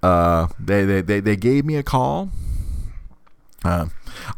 [0.03, 2.31] Uh, they, they, they, they gave me a call.
[3.65, 3.87] Uh,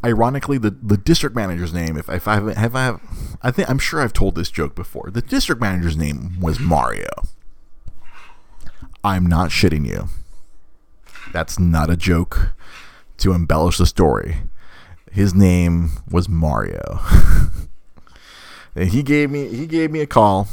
[0.05, 3.01] Ironically, the, the district manager's name, if, if I have, I have,
[3.43, 5.11] I think I'm sure I've told this joke before.
[5.11, 7.09] The district manager's name was Mario.
[9.05, 10.09] I'm not shitting you.
[11.33, 12.55] That's not a joke
[13.19, 14.39] to embellish the story.
[15.11, 17.01] His name was Mario.
[18.75, 20.49] and he gave me he gave me a call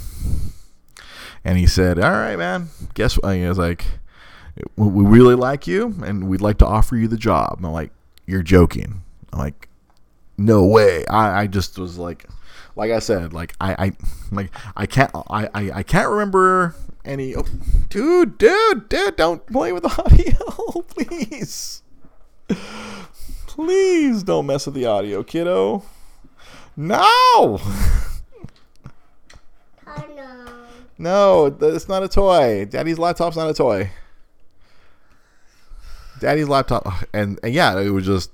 [1.44, 2.70] and he said, "All right, man.
[2.94, 3.86] Guess what?" He was like,
[4.76, 7.92] "We really like you, and we'd like to offer you the job." I'm like,
[8.26, 9.04] "You're joking."
[9.36, 9.68] I'm like,
[10.38, 11.06] no way.
[11.08, 12.26] I, I just was like,
[12.76, 13.92] like I said, like I, I
[14.32, 16.74] like I can't I, I, I can't remember
[17.04, 17.36] any.
[17.36, 17.46] Oh,
[17.90, 21.82] dude, dude, dude, don't play with the audio, please.
[23.46, 25.84] Please don't mess with the audio, kiddo.
[26.78, 27.60] No.
[29.86, 30.46] No.
[30.98, 32.66] No, it's not a toy.
[32.66, 33.92] Daddy's laptop's not a toy.
[36.20, 38.32] Daddy's laptop, and, and yeah, it was just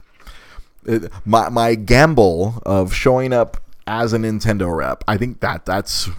[0.86, 3.58] it, my my gamble of showing up
[3.88, 6.10] as a Nintendo rep, I think that that's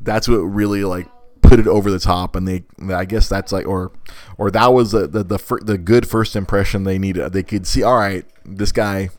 [0.00, 1.06] that's what really like
[1.42, 2.62] put it over the top and they
[2.94, 3.90] i guess that's like or
[4.38, 7.32] or that was the the the, fir- the good first impression they needed.
[7.32, 9.10] They could see all right this guy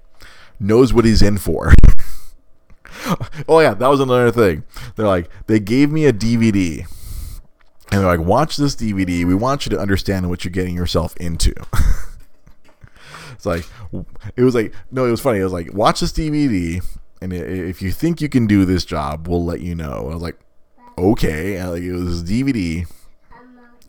[0.59, 1.74] knows what he's in for.
[3.47, 4.64] Oh yeah that was another thing.
[4.95, 6.86] They're like they gave me a dvd
[7.91, 11.16] and they're like watch this dvd we want you to understand what you're getting yourself
[11.18, 11.53] into
[13.42, 13.66] it's like
[14.36, 15.39] it was like no it was funny.
[15.39, 16.84] It was like watch this dvd
[17.22, 20.10] and if you think you can do this job we'll let you know.
[20.10, 20.39] I was like
[20.98, 21.58] okay.
[21.58, 22.92] And like it was this dvd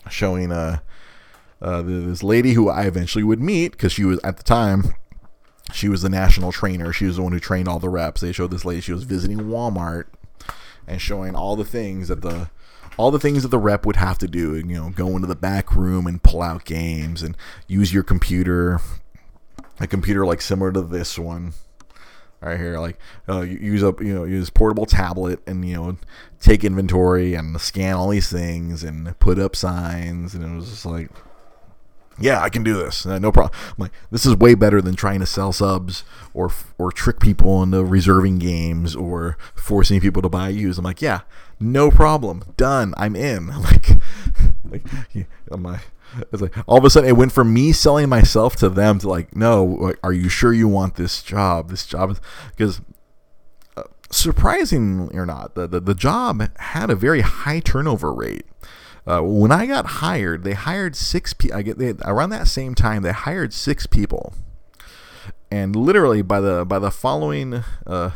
[0.09, 0.79] showing uh,
[1.61, 4.95] uh this lady who i eventually would meet because she was at the time
[5.73, 6.93] she was the national trainer.
[6.93, 8.21] She was the one who trained all the reps.
[8.21, 10.07] They showed this lady she was visiting walmart
[10.87, 12.51] and showing all the things that the
[12.97, 15.35] all the things that the rep would have to do you know go into the
[15.35, 17.37] back room and pull out games and
[17.67, 18.81] use your computer
[19.83, 21.53] a computer like similar to this one
[22.41, 25.97] right here like uh, use up you know use portable tablet and you know
[26.41, 30.87] take inventory and scan all these things and put up signs and it was just
[30.87, 31.11] like
[32.19, 33.07] yeah, I can do this.
[33.07, 33.59] Uh, no problem.
[33.69, 36.05] I'm like, this is way better than trying to sell subs
[36.35, 40.79] or or trick people into reserving games or forcing people to buy used.
[40.79, 41.21] I'm like, yeah,
[41.59, 42.45] no problem.
[42.57, 42.95] Done.
[42.97, 43.51] I'm in.
[43.51, 43.89] I'm like,
[44.71, 45.81] like, yeah, like,
[46.33, 49.09] it's like all of a sudden it went from me selling myself to them to
[49.09, 51.71] like, no, are you sure you want this job?
[51.71, 52.19] This job
[52.51, 52.81] because
[53.77, 58.47] uh, surprisingly or not, the, the the job had a very high turnover rate.
[59.05, 61.57] Uh, when I got hired, they hired six people.
[61.57, 64.33] I get they, around that same time they hired six people,
[65.51, 68.11] and literally by the by the following, uh,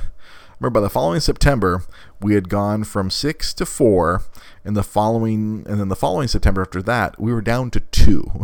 [0.60, 1.82] remember by the following September,
[2.26, 4.22] we had gone from six to four,
[4.64, 8.28] and the following and then the following September after that, we were down to two.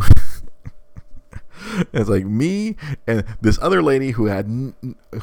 [1.91, 4.73] it's like me and this other lady who had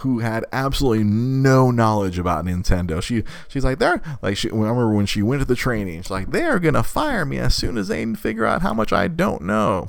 [0.00, 3.02] who had absolutely no knowledge about Nintendo.
[3.02, 6.02] She she's like they're like she I remember when she went to the training.
[6.02, 9.08] She's like they're gonna fire me as soon as they figure out how much I
[9.08, 9.88] don't know.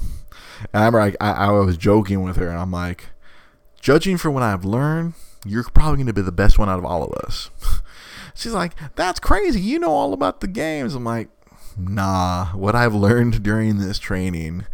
[0.74, 3.10] And I remember I, I, I was joking with her and I'm like,
[3.82, 5.16] judging from what I've learned,
[5.46, 7.50] you're probably gonna be the best one out of all of us.
[8.34, 9.62] She's like, that's crazy.
[9.62, 10.96] You know all about the games.
[10.96, 11.30] I'm like,
[11.78, 12.48] nah.
[12.48, 14.66] What I've learned during this training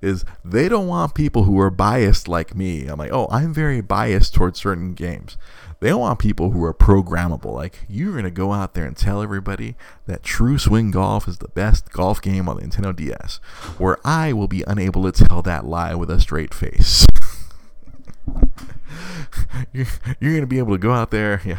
[0.00, 2.86] is they don't want people who are biased like me.
[2.86, 5.36] I'm like, oh, I'm very biased towards certain games.
[5.80, 7.52] They don't want people who are programmable.
[7.52, 11.38] Like, you're going to go out there and tell everybody that True Swing Golf is
[11.38, 13.36] the best golf game on the Nintendo DS,
[13.76, 17.06] where I will be unable to tell that lie with a straight face.
[19.72, 19.86] you're,
[20.20, 21.42] you're going to be able to go out there.
[21.44, 21.58] Yeah.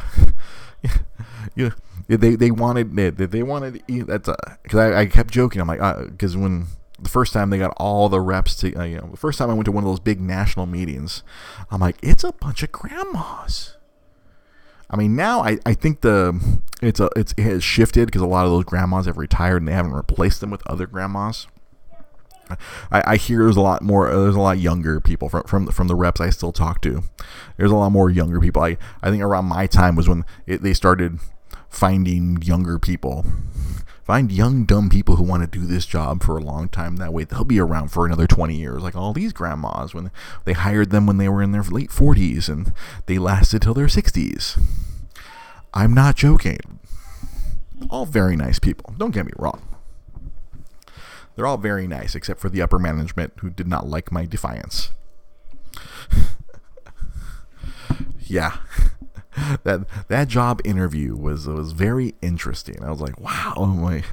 [1.56, 1.72] yeah.
[2.08, 4.30] They they wanted they, they wanted that's
[4.64, 5.62] because I, I kept joking.
[5.62, 5.80] I'm like
[6.12, 6.68] because when
[7.00, 9.50] the first time they got all the reps to uh, you know the first time
[9.50, 11.24] I went to one of those big national meetings,
[11.72, 13.76] I'm like it's a bunch of grandmas.
[14.90, 16.40] I mean now I, I think the
[16.82, 19.68] it's a it's it has shifted because a lot of those grandmas have retired and
[19.68, 21.48] they haven't replaced them with other grandmas.
[22.92, 25.88] I, I hear there's a lot more there's a lot younger people from from from
[25.88, 27.04] the reps I still talk to.
[27.58, 28.62] There's a lot more younger people.
[28.62, 31.20] I I think around my time was when it, they started
[31.70, 33.26] finding younger people.
[34.04, 36.98] Find young dumb people who want to do this job for a long time.
[36.98, 38.84] That way they'll be around for another 20 years.
[38.84, 40.12] Like all these grandmas when
[40.46, 42.72] they hired them when they were in their late 40s and
[43.08, 44.62] they lasted till their 60s.
[45.74, 46.80] I'm not joking.
[47.90, 48.94] All very nice people.
[48.98, 49.75] Don't get me wrong.
[51.36, 54.92] They're all very nice, except for the upper management who did not like my defiance.
[58.20, 58.58] yeah.
[59.64, 62.84] that that job interview was was very interesting.
[62.84, 64.04] I was like, wow, oh my,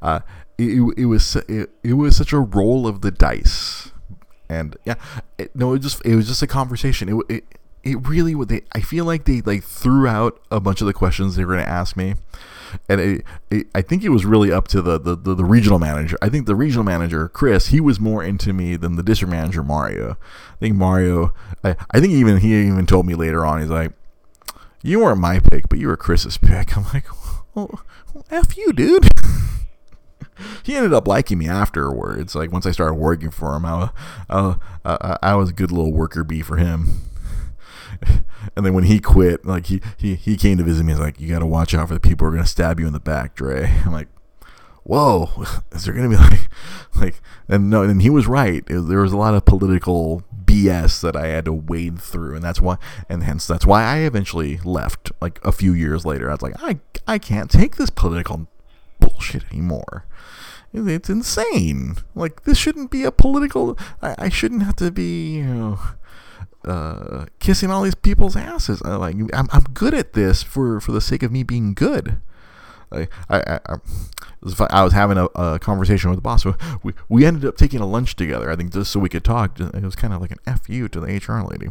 [0.00, 0.20] uh,
[0.56, 3.90] it, it was it, it was such a roll of the dice,
[4.48, 4.94] and yeah,
[5.36, 7.08] it, no, it just it was just a conversation.
[7.08, 7.44] It it,
[7.82, 8.48] it really would.
[8.48, 11.54] They I feel like they like threw out a bunch of the questions they were
[11.54, 12.14] going to ask me,
[12.88, 15.78] and it, it, I think it was really up to the, the, the, the, regional
[15.78, 16.16] manager.
[16.20, 19.62] I think the regional manager, Chris, he was more into me than the district manager,
[19.62, 20.12] Mario.
[20.12, 23.92] I think Mario, I, I think even he even told me later on, he's like,
[24.82, 26.76] you weren't my pick, but you were Chris's pick.
[26.76, 27.06] I'm like,
[27.54, 27.80] well,
[28.30, 29.08] F you, dude.
[30.62, 32.34] he ended up liking me afterwards.
[32.34, 33.90] Like, once I started working for him, I,
[34.30, 37.07] I, I, I was a good little worker bee for him.
[38.56, 40.92] and then when he quit, like he, he, he came to visit me.
[40.92, 42.86] He's like, "You got to watch out for the people who are gonna stab you
[42.86, 44.08] in the back, Dre." I'm like,
[44.84, 45.30] "Whoa,
[45.72, 46.48] is there gonna be like,
[46.96, 48.64] like?" And no, and he was right.
[48.66, 52.60] There was a lot of political BS that I had to wade through, and that's
[52.60, 52.76] why,
[53.08, 55.12] and hence that's why I eventually left.
[55.20, 58.46] Like a few years later, I was like, I, I can't take this political
[59.00, 60.04] bullshit anymore.
[60.72, 61.96] It's insane.
[62.14, 63.78] Like this shouldn't be a political.
[64.02, 65.78] I, I shouldn't have to be, you know
[66.64, 68.82] uh, kissing all these people's asses.
[68.84, 72.18] I like I'm, I'm good at this for for the sake of me being good.
[72.90, 73.76] I, I, I.
[74.70, 76.44] I was having a, a conversation with the boss.
[76.82, 78.50] We we ended up taking a lunch together.
[78.50, 79.58] I think just so we could talk.
[79.60, 81.68] It was kind of like an fu to the HR lady.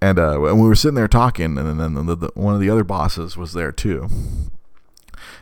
[0.00, 2.70] And uh, and we were sitting there talking, and then the, the, one of the
[2.70, 4.08] other bosses was there too.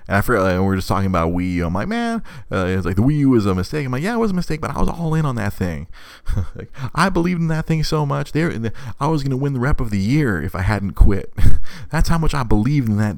[0.06, 1.66] And I forgot, like, we were just talking about Wii U.
[1.66, 3.86] I'm like, man, uh, it's like the Wii U was a mistake.
[3.86, 5.86] I'm like, yeah, it was a mistake, but I was all in on that thing.
[6.54, 8.32] like, I believed in that thing so much.
[8.32, 8.52] There,
[9.00, 11.32] I was gonna win the rep of the year if I hadn't quit.
[11.90, 13.16] That's how much I believed in that,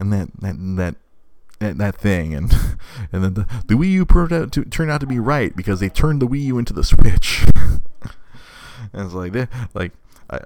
[0.00, 0.94] in that, that, that
[1.62, 2.52] that, that thing, and
[3.12, 5.80] and then the, the Wii U turned out, to, turned out to be right because
[5.80, 7.46] they turned the Wii U into the Switch.
[8.92, 9.92] and it's like, like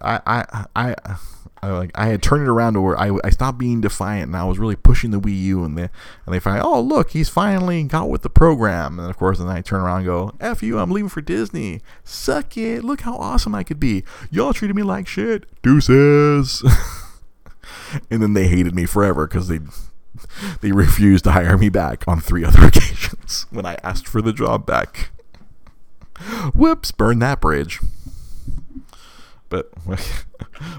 [0.02, 1.16] I, I, I,
[1.62, 4.36] I, like I had turned it around to where I, I stopped being defiant and
[4.36, 7.28] I was really pushing the Wii U and they and they find oh look he's
[7.28, 8.98] finally got with the program.
[8.98, 11.80] And of course then I turn around and go f you I'm leaving for Disney.
[12.04, 12.84] Suck it.
[12.84, 14.04] Look how awesome I could be.
[14.30, 15.46] Y'all treated me like shit.
[15.62, 16.62] Deuces.
[18.10, 19.60] And then they hated me forever because they
[20.60, 24.32] they refused to hire me back on three other occasions when I asked for the
[24.32, 25.10] job back.
[26.54, 27.80] Whoops burn that bridge
[29.48, 29.70] but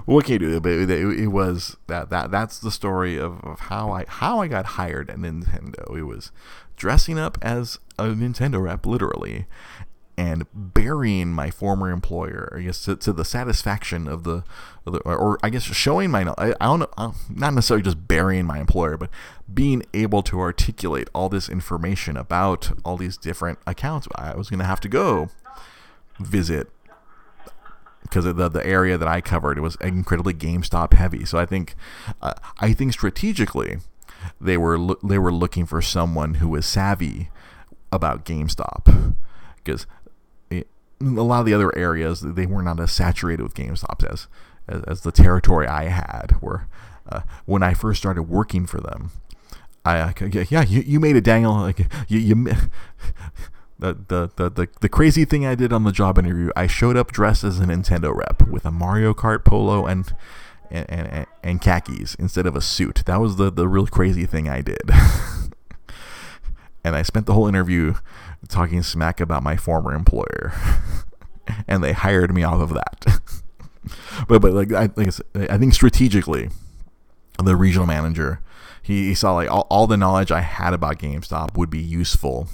[0.06, 0.60] what can you do?
[0.60, 4.48] But it, it, was that that that's the story of, of how I how I
[4.48, 5.98] got hired at Nintendo.
[5.98, 6.32] It was
[6.76, 9.48] dressing up as a Nintendo rep, literally,
[10.18, 12.54] and burying my former employer.
[12.56, 14.44] I guess to, to the satisfaction of the,
[14.86, 18.08] of the, or I guess showing my I, I don't know, uh, not necessarily just
[18.08, 19.10] burying my employer, but
[19.52, 24.08] being able to articulate all this information about all these different accounts.
[24.16, 25.30] I was going to have to go
[26.20, 26.72] visit
[28.10, 29.58] because of the the area that I covered.
[29.58, 31.26] It was incredibly GameStop heavy.
[31.26, 31.76] So I think
[32.22, 33.78] uh, I think strategically
[34.40, 37.30] they were lo- they were looking for someone who was savvy
[37.92, 39.16] about GameStop
[39.58, 39.86] because
[40.52, 40.64] a
[41.02, 44.28] lot of the other areas they were not as saturated with GameStops as
[44.68, 46.38] as, as the territory I had.
[46.40, 46.68] Where
[47.10, 49.12] uh, when I first started working for them,
[49.86, 50.14] I
[50.50, 52.36] yeah you, you made it Daniel like you you
[53.80, 56.98] the, the, the, the, the crazy thing I did on the job interview, I showed
[56.98, 60.14] up dressed as a Nintendo rep with a Mario Kart polo and
[60.70, 63.04] and, and, and khakis instead of a suit.
[63.06, 64.82] That was the, the real crazy thing I did.
[66.84, 67.94] and I spent the whole interview
[68.50, 70.54] talking smack about my former employer.
[71.68, 73.06] and they hired me off of that.
[74.28, 76.50] but but like I like I, I think strategically,
[77.42, 78.42] the regional manager,
[78.82, 82.50] he, he saw like all, all the knowledge I had about GameStop would be useful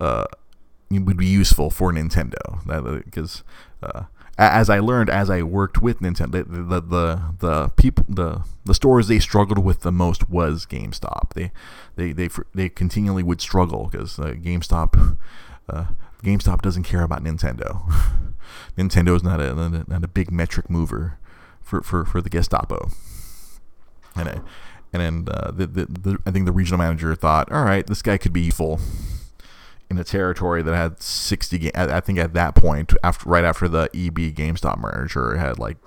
[0.00, 0.26] uh,
[0.90, 3.42] would be useful for Nintendo because
[3.82, 4.04] uh,
[4.38, 8.74] as I learned as I worked with Nintendo, the the the, the people the the
[8.74, 11.34] stores they struggled with the most was GameStop.
[11.34, 11.50] They
[11.96, 15.18] they they they continually would struggle because uh, GameStop
[15.68, 15.86] uh,
[16.22, 17.82] GameStop doesn't care about Nintendo.
[18.78, 21.18] Nintendo is not a not a big metric mover
[21.60, 22.90] for for for the Gestapo.
[24.14, 24.40] And I,
[24.92, 28.02] and then uh, the, the, the I think the regional manager thought, all right, this
[28.02, 28.80] guy could be useful
[29.90, 33.68] in a territory that had 60 ga- I think at that point after right after
[33.68, 35.78] the EB GameStop merger it had like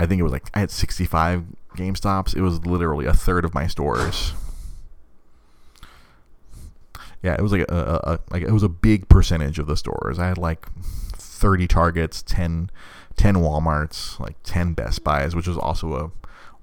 [0.00, 1.44] I think it was like I had 65
[1.76, 2.34] GameStops.
[2.34, 4.32] It was literally a third of my stores.
[7.22, 9.76] Yeah it was like a, a, a like it was a big percentage of the
[9.76, 10.18] stores.
[10.18, 10.66] I had like
[11.14, 12.70] 30 Targets 10
[13.16, 16.10] 10 Walmarts like 10 Best Buys which was also a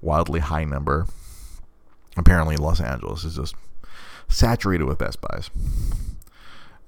[0.00, 1.06] wildly high number.
[2.16, 3.54] Apparently Los Angeles is just
[4.28, 5.50] saturated with Best Buys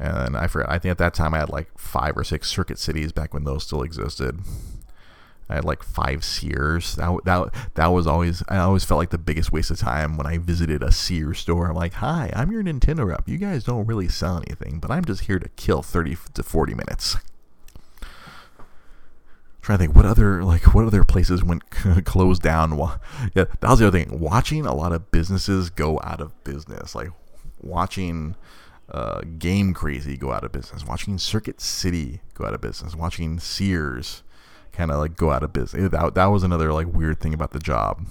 [0.02, 0.70] and I forgot.
[0.70, 3.44] I think at that time I had like five or six Circuit Cities back when
[3.44, 4.40] those still existed.
[5.48, 6.96] I had like five Sears.
[6.96, 10.26] That that that was always I always felt like the biggest waste of time when
[10.26, 11.68] I visited a Sears store.
[11.68, 13.28] I'm like, "Hi, I'm your Nintendo rep.
[13.28, 16.74] You guys don't really sell anything, but I'm just here to kill 30 to 40
[16.74, 17.16] minutes."
[19.60, 21.70] trying to think what other like what other places went
[22.04, 22.76] closed down.
[23.34, 24.18] Yeah, that was the other thing.
[24.18, 27.10] Watching a lot of businesses go out of business, like
[27.60, 28.34] watching
[28.92, 33.40] uh, Game Crazy go out of business, watching Circuit City go out of business, watching
[33.40, 34.22] Sears
[34.72, 35.90] kind of like go out of business.
[35.90, 38.06] That, that was another like weird thing about the job.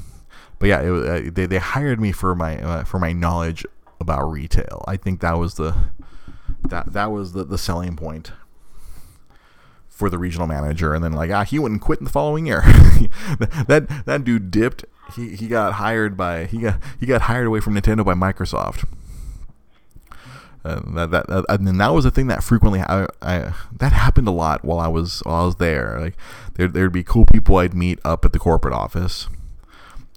[0.59, 3.65] But yeah, it, uh, they they hired me for my uh, for my knowledge
[3.99, 4.83] about retail.
[4.87, 5.75] I think that was the
[6.67, 8.31] that that was the, the selling point
[9.87, 10.93] for the regional manager.
[10.93, 12.61] And then like ah, he wouldn't quit in the following year.
[13.67, 14.85] that that dude dipped.
[15.15, 18.85] He, he got hired by he got he got hired away from Nintendo by Microsoft.
[20.63, 24.27] Uh, that, that, uh, and that was a thing that frequently I, I, that happened
[24.27, 25.99] a lot while I was while I was there.
[25.99, 26.15] Like
[26.53, 29.27] there there'd be cool people I'd meet up at the corporate office,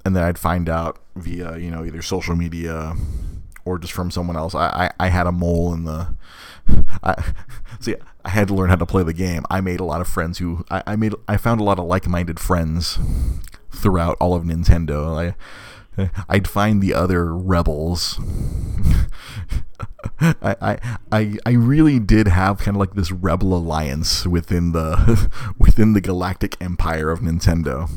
[0.04, 2.94] and then I'd find out via you know either social media
[3.64, 4.54] or just from someone else.
[4.54, 6.14] I, I, I had a mole in the.
[7.02, 7.32] I
[7.80, 7.96] see.
[8.24, 9.44] I had to learn how to play the game.
[9.50, 11.14] I made a lot of friends who I, I made.
[11.28, 12.98] I found a lot of like-minded friends
[13.70, 15.16] throughout all of Nintendo.
[15.18, 15.34] I
[16.28, 18.20] I'd find the other rebels.
[20.20, 20.78] I,
[21.10, 26.00] I I really did have kind of like this rebel alliance within the within the
[26.00, 27.90] galactic empire of Nintendo,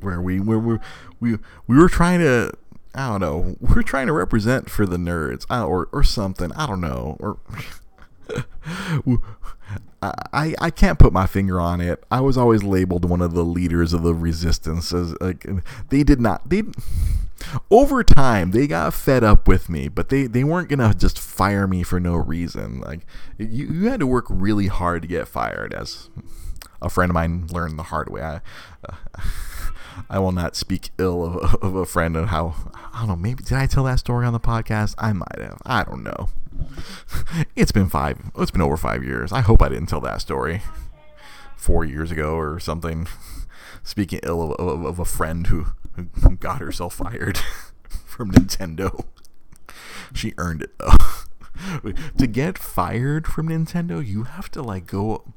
[0.00, 0.78] where we where we
[1.20, 2.52] we we were trying to
[2.94, 6.52] I don't know we are trying to represent for the nerds uh, or or something
[6.52, 7.38] I don't know or
[10.02, 12.02] I, I can't put my finger on it.
[12.10, 14.92] I was always labeled one of the leaders of the resistance.
[14.92, 15.46] As like
[15.90, 16.64] they did not they
[17.70, 21.68] over time they got fed up with me, but they, they weren't gonna just fire
[21.68, 22.80] me for no reason.
[22.80, 23.06] Like
[23.38, 26.10] you, you had to work really hard to get fired, as
[26.80, 28.22] a friend of mine learned the hard way.
[28.22, 28.40] I
[28.88, 29.20] uh,
[30.08, 32.54] I will not speak ill of, of a friend and how
[32.92, 33.16] I don't know.
[33.16, 34.94] Maybe did I tell that story on the podcast?
[34.98, 35.58] I might have.
[35.64, 36.28] I don't know.
[37.56, 38.18] it's been five.
[38.38, 39.32] It's been over five years.
[39.32, 40.62] I hope I didn't tell that story
[41.56, 43.08] four years ago or something.
[43.84, 45.66] Speaking ill of, of, of a friend who,
[46.22, 47.38] who got herself fired
[48.06, 49.04] from Nintendo.
[50.14, 51.92] She earned it though.
[52.16, 55.32] to get fired from Nintendo, you have to like go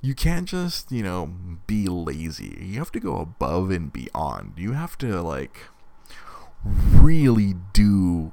[0.00, 1.34] you can't just, you know,
[1.66, 2.56] be lazy.
[2.60, 4.54] You have to go above and beyond.
[4.56, 5.62] You have to like
[6.64, 8.32] really do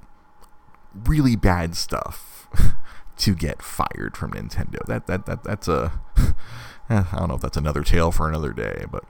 [0.94, 2.48] really bad stuff
[3.18, 4.86] to get fired from Nintendo.
[4.86, 6.00] That that that that's a
[6.90, 9.04] I don't know if that's another tale for another day, but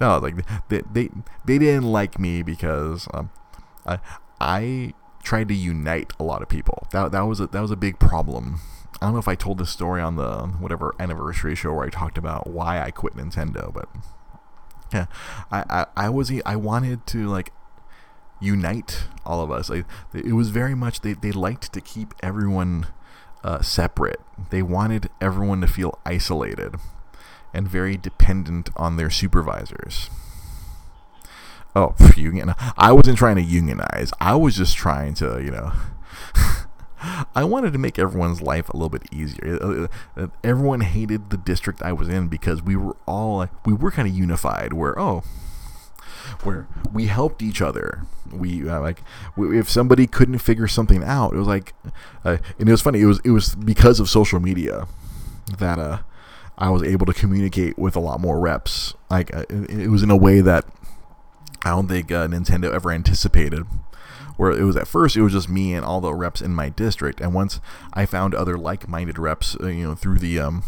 [0.00, 0.36] no, like
[0.68, 1.10] they they,
[1.44, 3.30] they didn't like me because um,
[3.86, 3.98] I
[4.40, 6.86] I tried to unite a lot of people.
[6.92, 8.60] That that was a, that was a big problem.
[9.00, 11.90] I don't know if I told this story on the whatever anniversary show where I
[11.90, 13.88] talked about why I quit Nintendo, but
[14.92, 15.06] yeah,
[15.50, 17.52] I, I, I was I wanted to like
[18.40, 19.68] unite all of us.
[19.68, 19.84] Like,
[20.14, 22.86] it was very much they, they liked to keep everyone
[23.44, 24.20] uh, separate.
[24.50, 26.76] They wanted everyone to feel isolated
[27.52, 30.10] and very dependent on their supervisors.
[31.74, 32.54] Oh, union!
[32.78, 34.12] I wasn't trying to unionize.
[34.20, 35.72] I was just trying to, you know.
[37.34, 39.58] I wanted to make everyone's life a little bit easier.
[39.62, 43.90] Uh, uh, everyone hated the district I was in because we were all we were
[43.90, 44.72] kind of unified.
[44.72, 45.22] Where oh,
[46.42, 48.02] where we helped each other.
[48.30, 49.02] We uh, like
[49.36, 51.74] if somebody couldn't figure something out, it was like,
[52.24, 53.00] uh, and it was funny.
[53.00, 54.86] It was it was because of social media
[55.58, 55.98] that uh,
[56.58, 58.94] I was able to communicate with a lot more reps.
[59.10, 60.64] Like uh, it, was in a way that
[61.64, 63.64] I don't think uh, Nintendo ever anticipated.
[64.36, 66.68] Where it was at first, it was just me and all the reps in my
[66.68, 67.60] district, and once
[67.94, 70.62] I found other like-minded reps, uh, you know, through the um,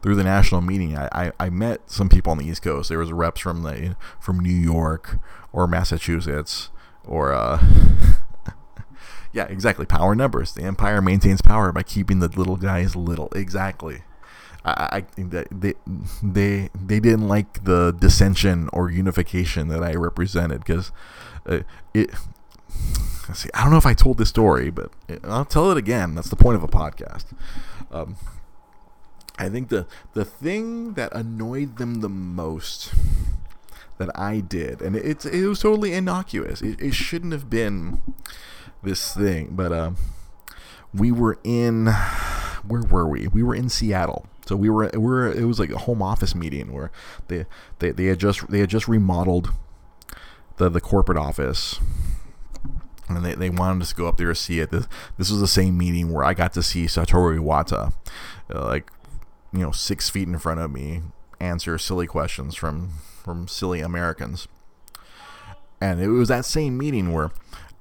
[0.00, 2.90] through the national meeting, I, I, I, met some people on the East Coast.
[2.90, 5.18] There was reps from the from New York
[5.50, 6.68] or Massachusetts
[7.06, 7.62] or uh,
[9.32, 9.86] yeah, exactly.
[9.86, 10.52] Power numbers.
[10.52, 13.28] The empire maintains power by keeping the little guys little.
[13.34, 14.02] Exactly.
[14.64, 15.74] I, I think that they
[16.22, 20.92] they they didn't like the dissension or unification that I represented because
[21.46, 21.60] uh,
[21.92, 22.10] it.
[23.32, 24.90] See, I don't know if I told this story, but
[25.24, 26.14] I'll tell it again.
[26.14, 27.24] That's the point of a podcast.
[27.90, 28.16] Um,
[29.38, 32.92] I think the the thing that annoyed them the most
[33.98, 36.60] that I did, and it's it was totally innocuous.
[36.60, 38.00] It, it shouldn't have been
[38.82, 39.90] this thing, but uh,
[40.92, 41.86] we were in
[42.66, 43.28] where were we?
[43.28, 44.26] We were in Seattle.
[44.46, 46.90] So we were we were it was like a home office meeting where
[47.28, 47.46] they
[47.78, 49.52] they, they had just they had just remodeled
[50.56, 51.80] the the corporate office
[53.16, 54.70] and they, they wanted us to go up there to see it.
[54.70, 54.86] This,
[55.18, 57.92] this was the same meeting where I got to see Satoru Iwata,
[58.54, 58.90] uh, like
[59.52, 61.02] you know six feet in front of me
[61.40, 62.90] answer silly questions from
[63.22, 64.48] from silly Americans.
[65.80, 67.30] And it was that same meeting where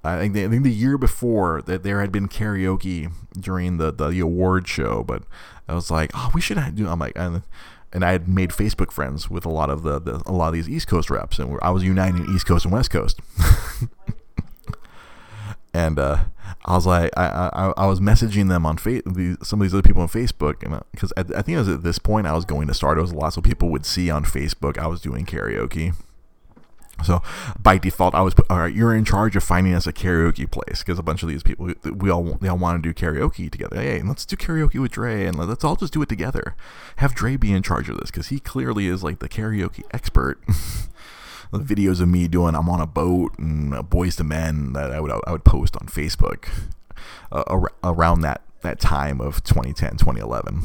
[0.03, 3.91] I think, the, I think the year before that there had been karaoke during the,
[3.91, 5.23] the, the award show, but
[5.67, 6.87] I was like, oh, we should do.
[6.89, 7.43] I'm like, and,
[7.93, 10.53] and I had made Facebook friends with a lot of the, the a lot of
[10.53, 13.21] these East Coast reps, and I was uniting East Coast and West Coast.
[15.73, 16.25] and uh,
[16.65, 19.01] I was like, I, I, I was messaging them on fa-
[19.43, 21.67] some of these other people on Facebook, and because uh, I, I, think it was
[21.67, 22.97] at this point I was going to start.
[22.97, 25.95] It was lots of people would see on Facebook I was doing karaoke.
[27.03, 27.21] So
[27.59, 28.73] by default, I was all right.
[28.73, 31.73] You're in charge of finding us a karaoke place because a bunch of these people
[31.83, 33.77] we all they all want to do karaoke together.
[33.77, 36.55] Hey, let's do karaoke with Dre, and let's all just do it together.
[36.97, 40.39] Have Dre be in charge of this because he clearly is like the karaoke expert.
[41.59, 44.99] videos of me doing I'm on a boat and uh, Boyz II Men that I
[44.99, 46.49] would I would post on Facebook
[47.31, 50.63] uh, ar- around that that time of 2010 2011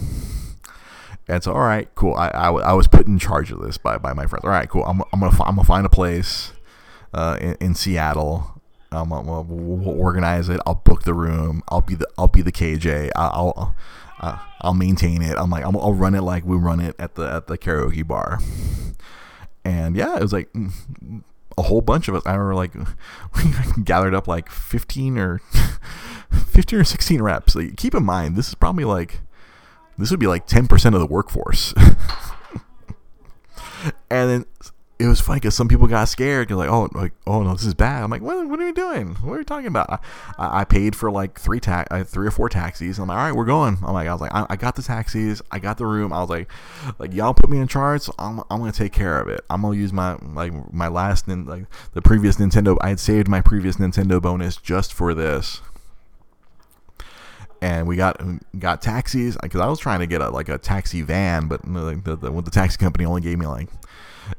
[1.26, 3.99] and so all right cool I, I, I, was put in charge of this by,
[3.99, 4.45] by my friends.
[4.45, 6.53] All right cool I'm, I'm gonna I'm gonna find a place
[7.12, 8.61] uh, in, in, Seattle.
[8.93, 10.61] Um, we'll, we'll, organize it.
[10.66, 11.62] I'll book the room.
[11.68, 13.76] I'll be the I'll be the KJ I'll I'll,
[14.20, 15.36] uh, I'll maintain it.
[15.36, 18.07] I'm like I'll, I'll run it like we run it at the at the karaoke
[18.07, 18.39] bar
[19.65, 21.23] and yeah, it was like mm,
[21.57, 22.23] a whole bunch of us.
[22.25, 22.75] I remember like
[23.37, 25.41] we gathered up like fifteen or
[26.47, 27.55] fifteen or sixteen reps.
[27.55, 29.21] Like, keep in mind, this is probably like
[29.99, 31.75] this would be like ten percent of the workforce.
[34.11, 34.45] and then
[34.99, 36.49] it was funny because some people got scared.
[36.49, 38.49] They're like, "Oh, like, oh no, this is bad." I'm like, "What?
[38.49, 39.14] What are you doing?
[39.16, 40.03] What are you talking about?"
[40.36, 42.99] I, I paid for like three ta- uh, three or four taxis.
[42.99, 44.82] I'm like, "All right, we're going." I'm like, I was like, I, I, got the
[44.82, 45.40] taxis.
[45.53, 46.12] I got the room.
[46.12, 46.51] I was like,
[46.99, 48.03] like y'all put me in charge.
[48.03, 49.44] So I'm, I'm gonna take care of it.
[49.49, 52.76] I'm gonna use my like my last like the previous Nintendo.
[52.80, 55.61] I had saved my previous Nintendo bonus just for this
[57.61, 58.21] and we got
[58.59, 61.63] got taxis uh, because I was trying to get a like a taxi van, but
[61.63, 63.69] the, the, the, the taxi company only gave me like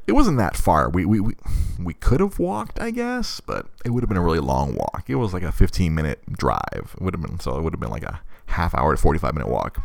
[0.06, 0.88] it wasn't that far.
[0.88, 1.34] We we we,
[1.78, 5.04] we could have walked, I guess, but it would have been a really long walk.
[5.08, 6.94] It was like a 15 minute drive.
[6.96, 9.34] It would have been so it would have been like a half hour to 45
[9.34, 9.82] minute walk.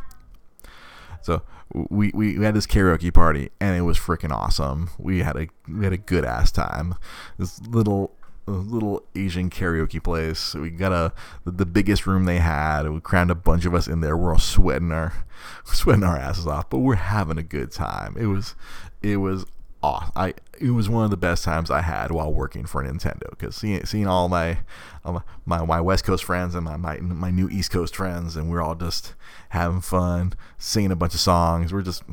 [1.22, 1.42] So
[1.74, 4.90] we, we, we had this karaoke party and it was freaking awesome.
[4.98, 6.96] We had a we had a good ass time.
[7.38, 8.16] This little
[8.52, 10.54] little Asian karaoke place.
[10.54, 11.14] We got a
[11.46, 12.90] the, biggest room they had.
[12.90, 14.16] We crammed a bunch of us in there.
[14.16, 15.26] We're all sweating our
[15.66, 18.16] sweating our asses off, but we're having a good time.
[18.18, 18.56] It was
[19.02, 19.46] it was
[19.82, 20.12] awesome.
[20.16, 23.56] I it was one of the best times I had while working for Nintendo because
[23.56, 24.60] seeing seeing all my,
[25.04, 28.62] my my West Coast friends and my, my my new East Coast friends, and we're
[28.62, 29.16] all just
[29.50, 31.74] having fun, singing a bunch of songs.
[31.74, 32.04] We're just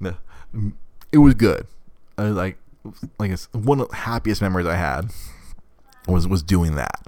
[1.12, 1.66] it was good.
[2.16, 2.58] Uh, like
[3.18, 5.10] like it's one of the happiest memories I had
[6.08, 7.06] was was doing that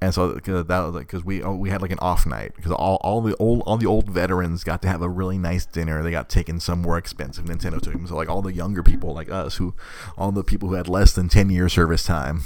[0.00, 2.70] and so that was like because we oh, we had like an off night because
[2.70, 6.02] all, all the old all the old veterans got to have a really nice dinner.
[6.02, 7.46] They got taken somewhere expensive.
[7.46, 8.06] Nintendo took them.
[8.06, 9.74] So like all the younger people like us who
[10.16, 12.42] all the people who had less than ten year service time,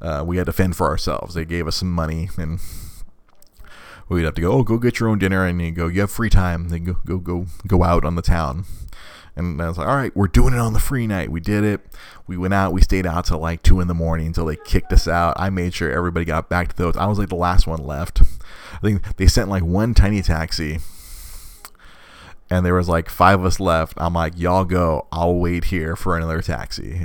[0.00, 1.34] uh, we had to fend for ourselves.
[1.34, 2.58] They gave us some money and
[4.08, 4.52] we'd have to go.
[4.52, 5.88] Oh, go get your own dinner, and you go.
[5.88, 6.70] You have free time.
[6.70, 8.64] Then go go go go out on the town.
[9.40, 11.30] And I was like, all right, we're doing it on the free night.
[11.30, 11.80] We did it.
[12.26, 12.72] We went out.
[12.72, 15.34] We stayed out till like two in the morning until they kicked us out.
[15.36, 16.96] I made sure everybody got back to those.
[16.96, 18.22] I was like the last one left.
[18.72, 20.78] I think they sent like one tiny taxi,
[22.48, 23.94] and there was like five of us left.
[23.96, 25.06] I'm like, y'all go.
[25.10, 27.04] I'll wait here for another taxi.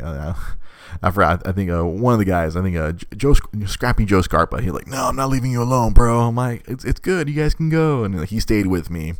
[1.01, 1.45] I forgot.
[1.47, 2.55] I think uh, one of the guys.
[2.55, 3.33] I think uh, Joe
[3.65, 4.61] Scrappy Joe Scarpa.
[4.61, 7.27] He's like, "No, I'm not leaving you alone, bro." I'm like, "It's it's good.
[7.27, 9.13] You guys can go." And he stayed with me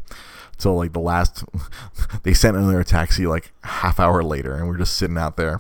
[0.58, 1.44] till like the last.
[2.24, 5.60] they sent another taxi like half hour later, and we're just sitting out there.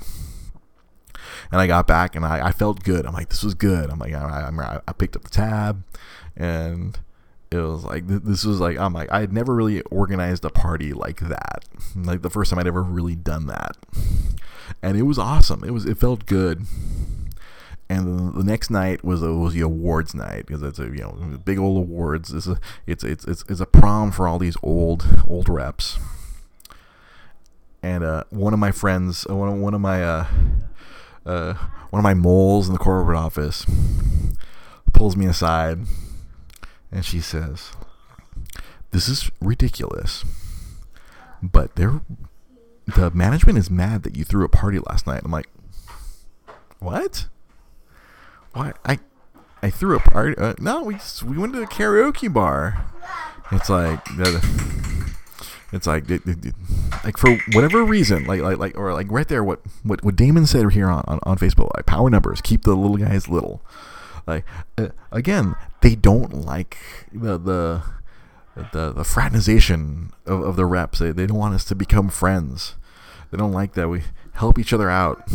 [1.51, 3.05] And I got back, and I, I felt good.
[3.05, 3.89] I'm like, this was good.
[3.89, 5.83] I'm like, I, I, I picked up the tab,
[6.35, 6.97] and
[7.51, 10.93] it was like this was like I'm like I had never really organized a party
[10.93, 11.65] like that.
[11.95, 13.77] Like the first time I'd ever really done that,
[14.81, 15.63] and it was awesome.
[15.63, 16.65] It was it felt good
[17.89, 21.39] and the, next night was a, was the awards night because it's a you know
[21.43, 22.33] big old awards.
[22.33, 25.99] It's a it's it's it's, it's a prom for all these old old reps.
[27.83, 30.27] And uh, one of my friends, uh, one of, one of my uh,
[31.25, 31.53] uh,
[31.91, 33.65] one of my moles in the corporate office,
[34.91, 35.79] pulls me aside,
[36.91, 37.71] and she says,
[38.89, 40.25] "This is ridiculous,
[41.43, 42.01] but they're
[42.87, 45.49] the management is mad that you threw a party last night." I'm like,
[46.79, 47.27] "What?"
[48.55, 48.99] Why I
[49.61, 50.37] I threw a party.
[50.37, 52.85] Uh, no, we just, we went to the karaoke bar.
[53.51, 53.99] It's like
[55.73, 56.55] it's like it, it, it,
[57.03, 60.45] like for whatever reason, like like like or like right there, what what what Damon
[60.45, 63.61] said here on on, on Facebook, like power numbers, keep the little guys little.
[64.25, 64.45] Like
[64.77, 66.77] uh, again, they don't like
[67.11, 67.83] the the
[68.71, 70.99] the, the fraternization of, of the reps.
[70.99, 72.75] They, they don't want us to become friends.
[73.29, 74.03] They don't like that we
[74.35, 75.29] help each other out.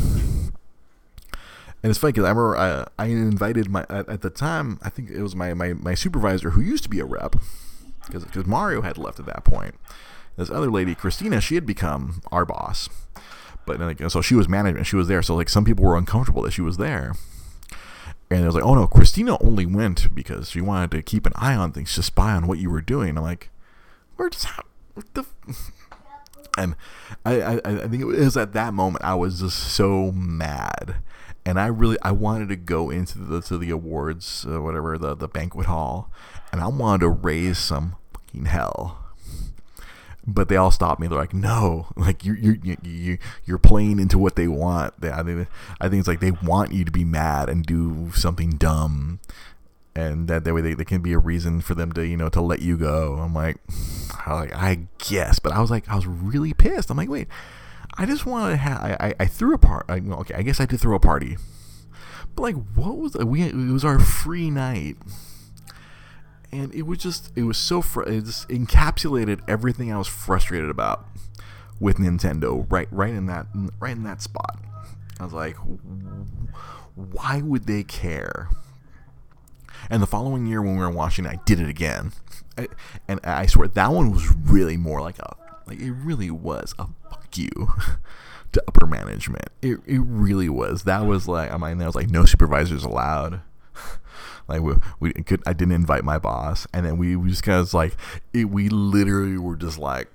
[1.82, 4.90] And it's funny because I remember I, I invited my at, at, the time I
[4.90, 7.36] think it was my, my, my supervisor who used to be a rep
[8.06, 9.76] because Mario had left at that point.
[10.36, 12.88] This other lady, Christina, she had become our boss,
[13.66, 14.86] but like, so she was management.
[14.86, 17.14] She was there, so like some people were uncomfortable that she was there.
[18.30, 21.32] And it was like, oh no, Christina only went because she wanted to keep an
[21.34, 23.16] eye on things, to spy on what you were doing.
[23.16, 23.50] I'm like,
[24.30, 24.46] just
[24.94, 25.24] what the.
[26.58, 26.74] And
[27.24, 30.96] I, I, I think it was at that moment I was just so mad
[31.50, 35.16] and I really I wanted to go into the to the awards uh, whatever the
[35.16, 36.08] the banquet hall,
[36.52, 38.98] and I wanted to raise some fucking hell.
[40.24, 41.08] But they all stopped me.
[41.08, 44.94] They're like, "No, like you you you you're playing into what they want.
[45.02, 45.48] I think
[45.80, 49.18] I think it's like they want you to be mad and do something dumb,
[49.96, 52.28] and that, that way they, they can be a reason for them to you know
[52.28, 53.56] to let you go." I'm like,
[54.24, 56.90] I like I guess, but I was like I was really pissed.
[56.90, 57.26] I'm like, wait
[57.94, 58.80] I just wanted to have.
[58.80, 60.02] I, I, I threw a party.
[60.10, 61.36] Okay, I guess I did throw a party.
[62.34, 63.42] But like, what was we?
[63.42, 64.96] It was our free night,
[66.52, 67.32] and it was just.
[67.36, 67.82] It was so.
[67.82, 71.04] Fr- it just encapsulated everything I was frustrated about
[71.78, 72.66] with Nintendo.
[72.70, 73.46] Right, right in that,
[73.80, 74.58] right in that spot.
[75.18, 75.56] I was like,
[76.94, 78.48] why would they care?
[79.90, 82.12] And the following year, when we were in Washington, I did it again,
[82.56, 82.68] I,
[83.08, 85.36] and I swear that one was really more like a
[85.66, 86.86] like it really was a
[87.30, 87.72] fuck you
[88.52, 89.48] to upper management.
[89.62, 90.84] It it really was.
[90.84, 93.40] That was like I mean, there was like no supervisors allowed.
[94.48, 97.60] Like we, we could, I didn't invite my boss, and then we, we just kind
[97.60, 97.96] of like,
[98.32, 100.08] it, we literally were just like,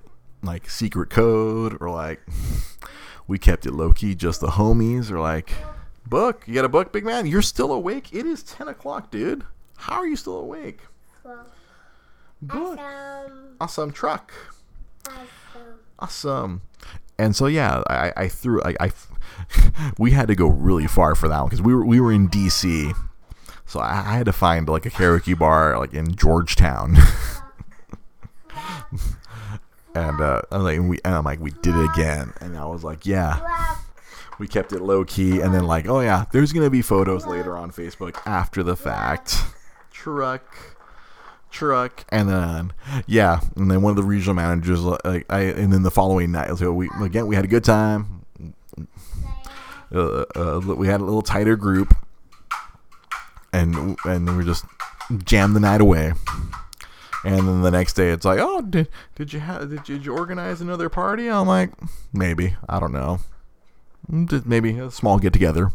[0.44, 2.20] like secret code, or like,
[3.28, 5.54] we kept it low key, just the homies, or like,
[6.06, 7.26] book, you got a book, big man?
[7.28, 8.12] You're still awake?
[8.14, 9.46] It is ten o'clock, dude.
[9.78, 10.82] How are you still awake?
[11.24, 11.46] Well,
[12.42, 13.56] Book, awesome.
[13.62, 14.34] awesome truck,
[15.08, 15.80] Awesome.
[15.98, 16.62] awesome.
[17.18, 18.92] And so yeah, I, I threw, I, I,
[19.98, 22.28] we had to go really far for that one because we were we were in
[22.28, 22.92] D.C.
[23.66, 26.98] So I, I had to find like a karaoke bar like in Georgetown.
[29.96, 32.84] and uh, I'm like, we, and I'm like, we did it again, and I was
[32.84, 33.78] like, yeah,
[34.38, 37.58] we kept it low key, and then like, oh yeah, there's gonna be photos later
[37.58, 39.38] on Facebook after the fact.
[39.92, 40.75] Truck,
[41.56, 42.74] truck, and then
[43.08, 46.56] yeah, and then one of the regional managers, like, I, and then the following night,
[46.58, 48.26] so we again we had a good time.
[49.94, 51.96] Uh, uh, we had a little tighter group,
[53.54, 54.66] and and we just
[55.24, 56.14] jammed the night away.
[57.24, 60.16] And then the next day, it's like, oh, did did you ha- did, did you
[60.16, 61.28] organize another party?
[61.28, 61.72] I'm like,
[62.14, 63.20] maybe, I don't know,
[64.08, 65.72] maybe a small get together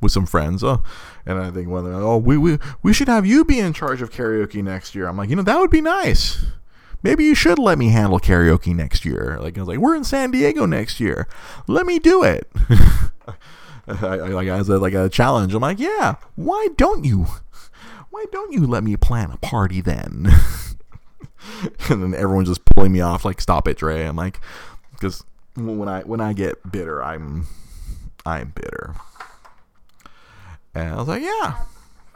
[0.00, 0.62] with some friends.
[0.64, 0.82] Oh,
[1.26, 4.62] and I think oh, we we we should have you be in charge of karaoke
[4.62, 5.06] next year.
[5.08, 6.44] I'm like, you know, that would be nice.
[7.02, 9.38] Maybe you should let me handle karaoke next year.
[9.40, 11.26] Like I was like, we're in San Diego next year.
[11.66, 12.50] Let me do it.
[13.88, 15.54] I, I, like as a, like a challenge.
[15.54, 16.16] I'm like, yeah.
[16.36, 17.26] Why don't you?
[18.10, 20.28] Why don't you let me plan a party then?
[21.88, 24.04] and then everyone's just pulling me off like, stop it, Dre.
[24.04, 24.40] I'm like,
[24.92, 25.24] because
[25.56, 27.46] when I when I get bitter, I'm
[28.26, 28.94] I'm bitter.
[30.74, 31.62] And I was like, yeah,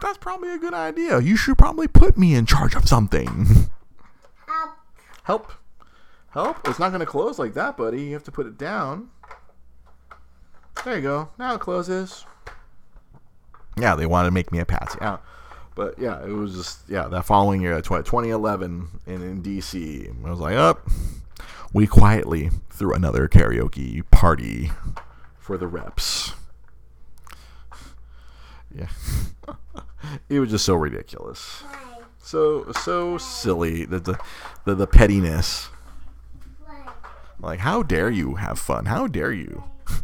[0.01, 1.21] that's probably a good idea.
[1.21, 3.69] You should probably put me in charge of something.
[4.49, 4.79] up.
[5.25, 5.53] Help.
[6.31, 6.69] Help.
[6.69, 8.03] It's not going to close like that, buddy.
[8.03, 9.11] You have to put it down.
[10.85, 11.31] There you go.
[11.39, 12.27] Now it closes.
[13.79, 14.99] Yeah, they wanted to make me a patsy.
[15.01, 15.19] Yeah.
[15.75, 20.39] But yeah, it was just, yeah, that following year, 2011, in, in DC, I was
[20.39, 20.89] like, up.
[21.73, 24.71] we quietly threw another karaoke party
[25.37, 26.35] for the reps.
[28.75, 28.89] Yeah.
[30.29, 31.63] it was just so ridiculous.
[32.19, 34.21] So so silly the the
[34.65, 35.69] the, the pettiness.
[37.41, 38.87] Like how dare you have fun?
[38.87, 39.65] How dare you?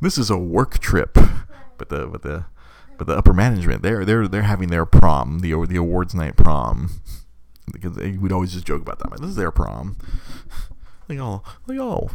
[0.00, 1.18] This is a work trip.
[1.78, 2.46] But the but the
[2.96, 7.00] but the upper management they're they're they're having their prom the the awards night prom.
[7.72, 9.10] Because they, we'd always just joke about that.
[9.10, 9.96] Like, this is their prom.
[11.08, 12.12] Like oh like all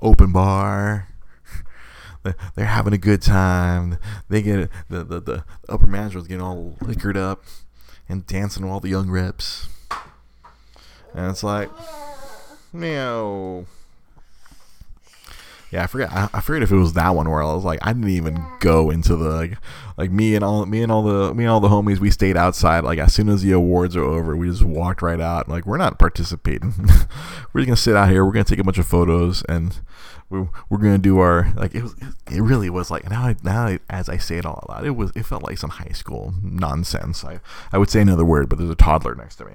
[0.00, 1.09] open bar
[2.22, 3.98] they're having a good time.
[4.28, 7.44] They get the the, the upper management's getting all liquored up
[8.08, 9.68] and dancing with all the young reps.
[11.14, 11.70] And it's like
[12.72, 13.66] meow
[15.70, 16.10] yeah, I forget.
[16.12, 18.44] I, I forget if it was that one where I was like, I didn't even
[18.58, 19.58] go into the like,
[19.96, 21.98] like me and all me and all the me and all the homies.
[21.98, 22.82] We stayed outside.
[22.82, 25.48] Like as soon as the awards are over, we just walked right out.
[25.48, 26.74] Like we're not participating.
[27.52, 28.24] we're just gonna sit out here.
[28.24, 29.80] We're gonna take a bunch of photos and
[30.28, 31.94] we we're gonna do our like it was.
[32.30, 33.22] It really was like now.
[33.26, 35.12] I, now I, as I say it all out loud, it was.
[35.14, 37.24] It felt like some high school nonsense.
[37.24, 37.38] I
[37.72, 39.52] I would say another word, but there's a toddler next to me.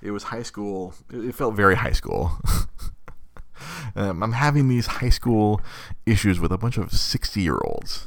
[0.00, 0.94] It was high school.
[1.12, 2.38] It, it felt very high school.
[3.98, 5.60] Um, I'm having these high school
[6.06, 8.06] issues with a bunch of 60 year olds.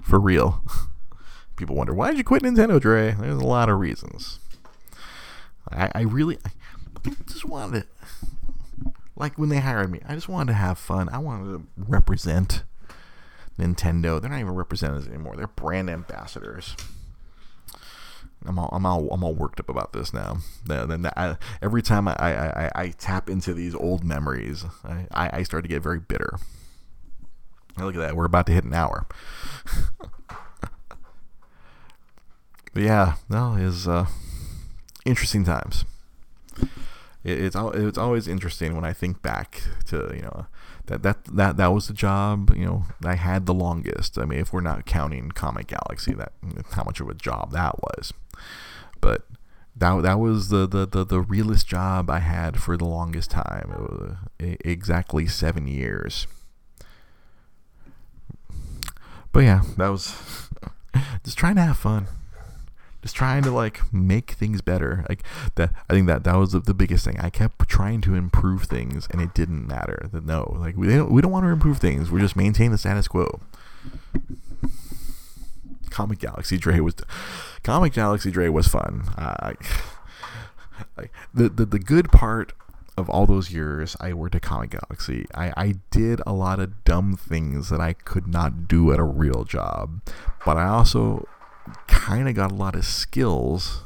[0.00, 0.62] For real.
[1.56, 3.16] People wonder, why did you quit Nintendo, Dre?
[3.18, 4.38] There's a lot of reasons.
[5.68, 10.52] I, I really I just wanted to, like when they hired me, I just wanted
[10.52, 11.08] to have fun.
[11.08, 12.62] I wanted to represent
[13.58, 14.20] Nintendo.
[14.20, 16.76] They're not even representatives anymore, they're brand ambassadors.
[18.46, 20.38] I'm all, I'm all, I'm all worked up about this now.
[20.64, 21.08] Then,
[21.60, 25.68] every time I, I, I, I tap into these old memories, I, I, start to
[25.68, 26.38] get very bitter.
[27.76, 29.06] Hey, Look at that, we're about to hit an hour.
[32.72, 34.06] but yeah, no, is uh,
[35.04, 35.84] interesting times.
[37.24, 40.46] It, it's it's always interesting when I think back to you know
[40.86, 44.18] that that that that was the job you know I had the longest.
[44.18, 46.32] I mean, if we're not counting Comic Galaxy, that
[46.72, 48.12] how much of a job that was,
[49.00, 49.26] but
[49.76, 54.18] that that was the the the, the realest job I had for the longest time.
[54.38, 56.26] Exactly seven years.
[59.32, 60.14] But yeah, that was
[61.24, 62.06] just trying to have fun,
[63.02, 65.04] just trying to like make things better.
[65.08, 65.22] Like
[65.56, 67.18] that, I think that that was the, the biggest thing.
[67.20, 70.08] I kept trying to improve things, and it didn't matter.
[70.12, 72.10] That no, like we don't we don't want to improve things.
[72.10, 73.40] We're just maintaining the status quo.
[75.90, 76.94] Comic Galaxy Dre was,
[77.62, 79.10] Comic Galaxy Dre was fun.
[79.18, 79.52] Uh,
[81.34, 82.54] the, the the good part
[82.96, 86.84] of all those years I worked at Comic Galaxy, I, I did a lot of
[86.84, 90.02] dumb things that I could not do at a real job.
[90.44, 91.26] But I also
[91.86, 93.82] kind of got a lot of skills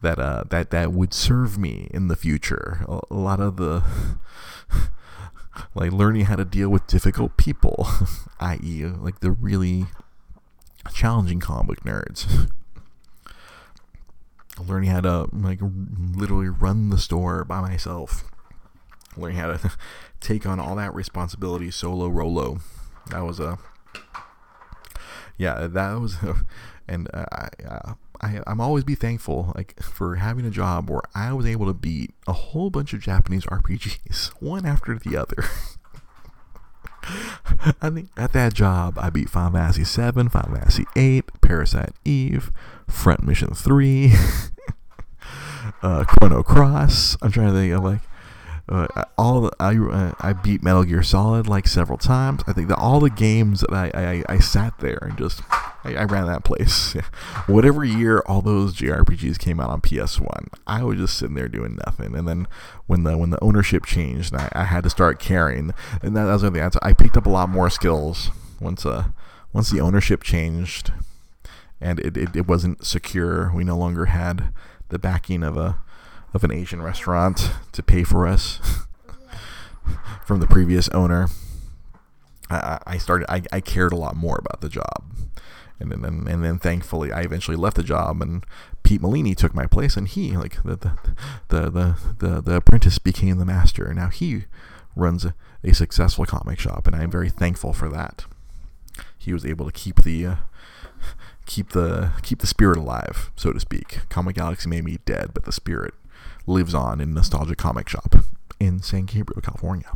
[0.00, 2.84] that uh, that that would serve me in the future.
[2.88, 3.82] A, a lot of the
[5.74, 7.88] like learning how to deal with difficult people,
[8.40, 9.86] i.e., like the really
[10.92, 12.50] challenging comic nerds
[14.66, 18.24] learning how to like literally run the store by myself
[19.16, 19.72] learning how to
[20.20, 22.58] take on all that responsibility solo rolo
[23.10, 23.58] that was a
[25.38, 26.16] yeah that was
[26.88, 31.02] and uh, I, uh, I i'm always be thankful like for having a job where
[31.14, 35.44] i was able to beat a whole bunch of japanese rpgs one after the other
[37.80, 42.52] I think at that job, I beat Final Fantasy 7, Final Fantasy 8, Parasite Eve,
[42.86, 44.12] Front Mission 3,
[45.82, 47.16] uh, Chrono Cross.
[47.20, 48.00] I'm trying to think of like
[48.68, 48.86] uh,
[49.18, 52.42] all I uh, I beat Metal Gear Solid like several times.
[52.46, 55.42] I think that all the games that I, I, I sat there and just
[55.84, 56.92] I, I ran that place.
[57.46, 61.78] Whatever year all those JRPGs came out on PS1, I was just sitting there doing
[61.84, 62.14] nothing.
[62.14, 62.46] And then
[62.86, 65.74] when the when the ownership changed, I, I had to start caring.
[66.00, 66.78] And that, that was the answer.
[66.82, 69.06] I picked up a lot more skills once uh
[69.52, 70.92] once the ownership changed,
[71.80, 73.52] and it, it, it wasn't secure.
[73.52, 74.52] We no longer had
[74.88, 75.78] the backing of a
[76.34, 78.86] of an Asian restaurant to pay for us
[80.26, 81.28] from the previous owner.
[82.50, 83.30] I, I started.
[83.30, 85.04] I, I cared a lot more about the job,
[85.78, 88.44] and then and then thankfully I eventually left the job, and
[88.82, 90.92] Pete Molini took my place, and he like the the
[91.48, 94.44] the the, the, the apprentice became the master, and now he
[94.94, 98.26] runs a, a successful comic shop, and I am very thankful for that.
[99.16, 100.36] He was able to keep the uh,
[101.46, 104.00] keep the keep the spirit alive, so to speak.
[104.08, 105.94] Comic Galaxy may be dead, but the spirit
[106.46, 108.16] lives on in Nostalgia Comic Shop
[108.58, 109.92] in San Gabriel, California.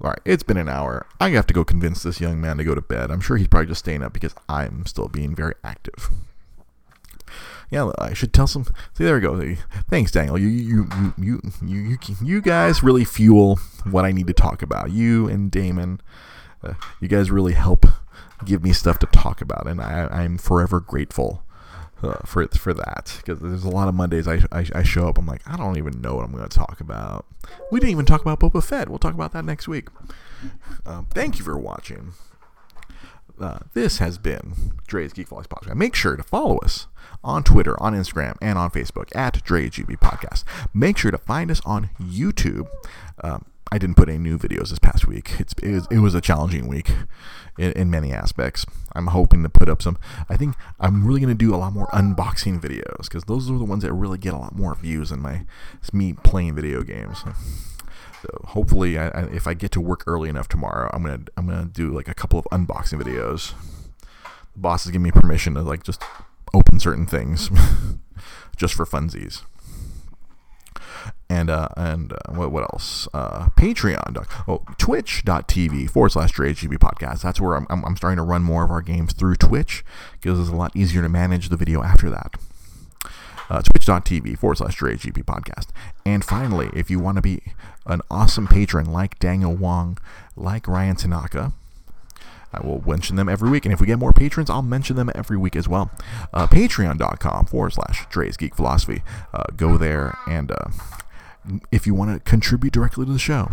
[0.00, 1.06] All right, it's been an hour.
[1.20, 3.10] I have to go convince this young man to go to bed.
[3.10, 6.10] I'm sure he's probably just staying up because I'm still being very active.
[7.70, 8.64] Yeah, I should tell some.
[8.94, 9.56] See, there we go.
[9.88, 10.38] Thanks, Daniel.
[10.38, 13.58] You, you, you, you, you, you, guys really fuel
[13.90, 14.92] what I need to talk about.
[14.92, 16.00] You and Damon,
[16.62, 17.86] uh, you guys really help
[18.44, 21.42] give me stuff to talk about, and I, I'm forever grateful
[22.02, 25.18] uh, for for that because there's a lot of Mondays I, I, I show up
[25.18, 27.26] I'm like I don't even know what I'm going to talk about.
[27.70, 28.88] We didn't even talk about Boba Fett.
[28.88, 29.88] We'll talk about that next week.
[30.84, 32.12] Um, thank you for watching.
[33.38, 35.74] Uh, this has been Dre's Geek Voice Podcast.
[35.74, 36.86] Make sure to follow us
[37.22, 40.44] on Twitter, on Instagram, and on Facebook at Dre GB Podcast.
[40.72, 42.68] Make sure to find us on YouTube.
[43.22, 45.32] Um, I didn't put any new videos this past week.
[45.40, 46.92] It's, it, was, it was a challenging week
[47.58, 48.64] in, in many aspects.
[48.94, 49.98] I'm hoping to put up some.
[50.28, 53.58] I think I'm really going to do a lot more unboxing videos because those are
[53.58, 55.44] the ones that really get a lot more views than my
[55.80, 57.24] it's me playing video games.
[58.22, 61.46] So hopefully, I, I, if I get to work early enough tomorrow, I'm gonna I'm
[61.46, 63.52] gonna do like a couple of unboxing videos.
[64.54, 66.00] The boss has given me permission to like just
[66.54, 67.50] open certain things
[68.56, 69.42] just for funsies
[71.28, 73.08] and uh, and uh, what, what else?
[73.12, 74.26] Uh, Patreon.
[74.46, 77.22] Oh, Twitch.tv forward slash DreGB podcast.
[77.22, 79.84] That's where I'm, I'm, starting to run more of our games through Twitch
[80.20, 82.34] because it's a lot easier to manage the video after that.
[83.48, 85.68] Uh, Twitch.tv forward slash DreGB podcast.
[86.04, 87.42] And finally, if you want to be
[87.86, 89.98] an awesome patron like Daniel Wong,
[90.36, 91.52] like Ryan Tanaka,
[92.52, 93.64] I will mention them every week.
[93.64, 95.90] And if we get more patrons, I'll mention them every week as well.
[96.32, 99.02] Uh, Patreon.com forward slash Dre's Geek Philosophy.
[99.32, 100.70] Uh, go there and uh,
[101.70, 103.50] if you want to contribute directly to the show,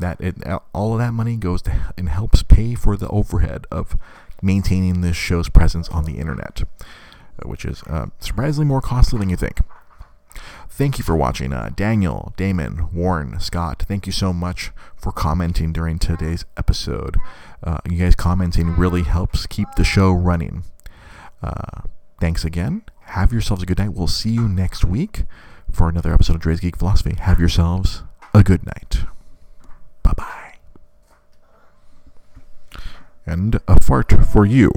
[0.00, 0.36] that it,
[0.72, 3.96] all of that money goes to and helps pay for the overhead of
[4.42, 6.62] maintaining this show's presence on the internet,
[7.44, 9.60] which is uh, surprisingly more costly than you think.
[10.68, 11.52] Thank you for watching.
[11.52, 17.16] Uh, Daniel, Damon, Warren, Scott, thank you so much for commenting during today's episode.
[17.62, 20.64] Uh, you guys commenting really helps keep the show running.
[21.40, 21.82] Uh,
[22.20, 22.82] thanks again.
[23.02, 23.94] Have yourselves a good night.
[23.94, 25.24] We'll see you next week
[25.74, 27.16] for another episode of Dre's Geek Philosophy.
[27.18, 28.02] Have yourselves
[28.32, 29.04] a good night.
[30.02, 30.54] Bye bye.
[33.26, 34.70] And a fart for you.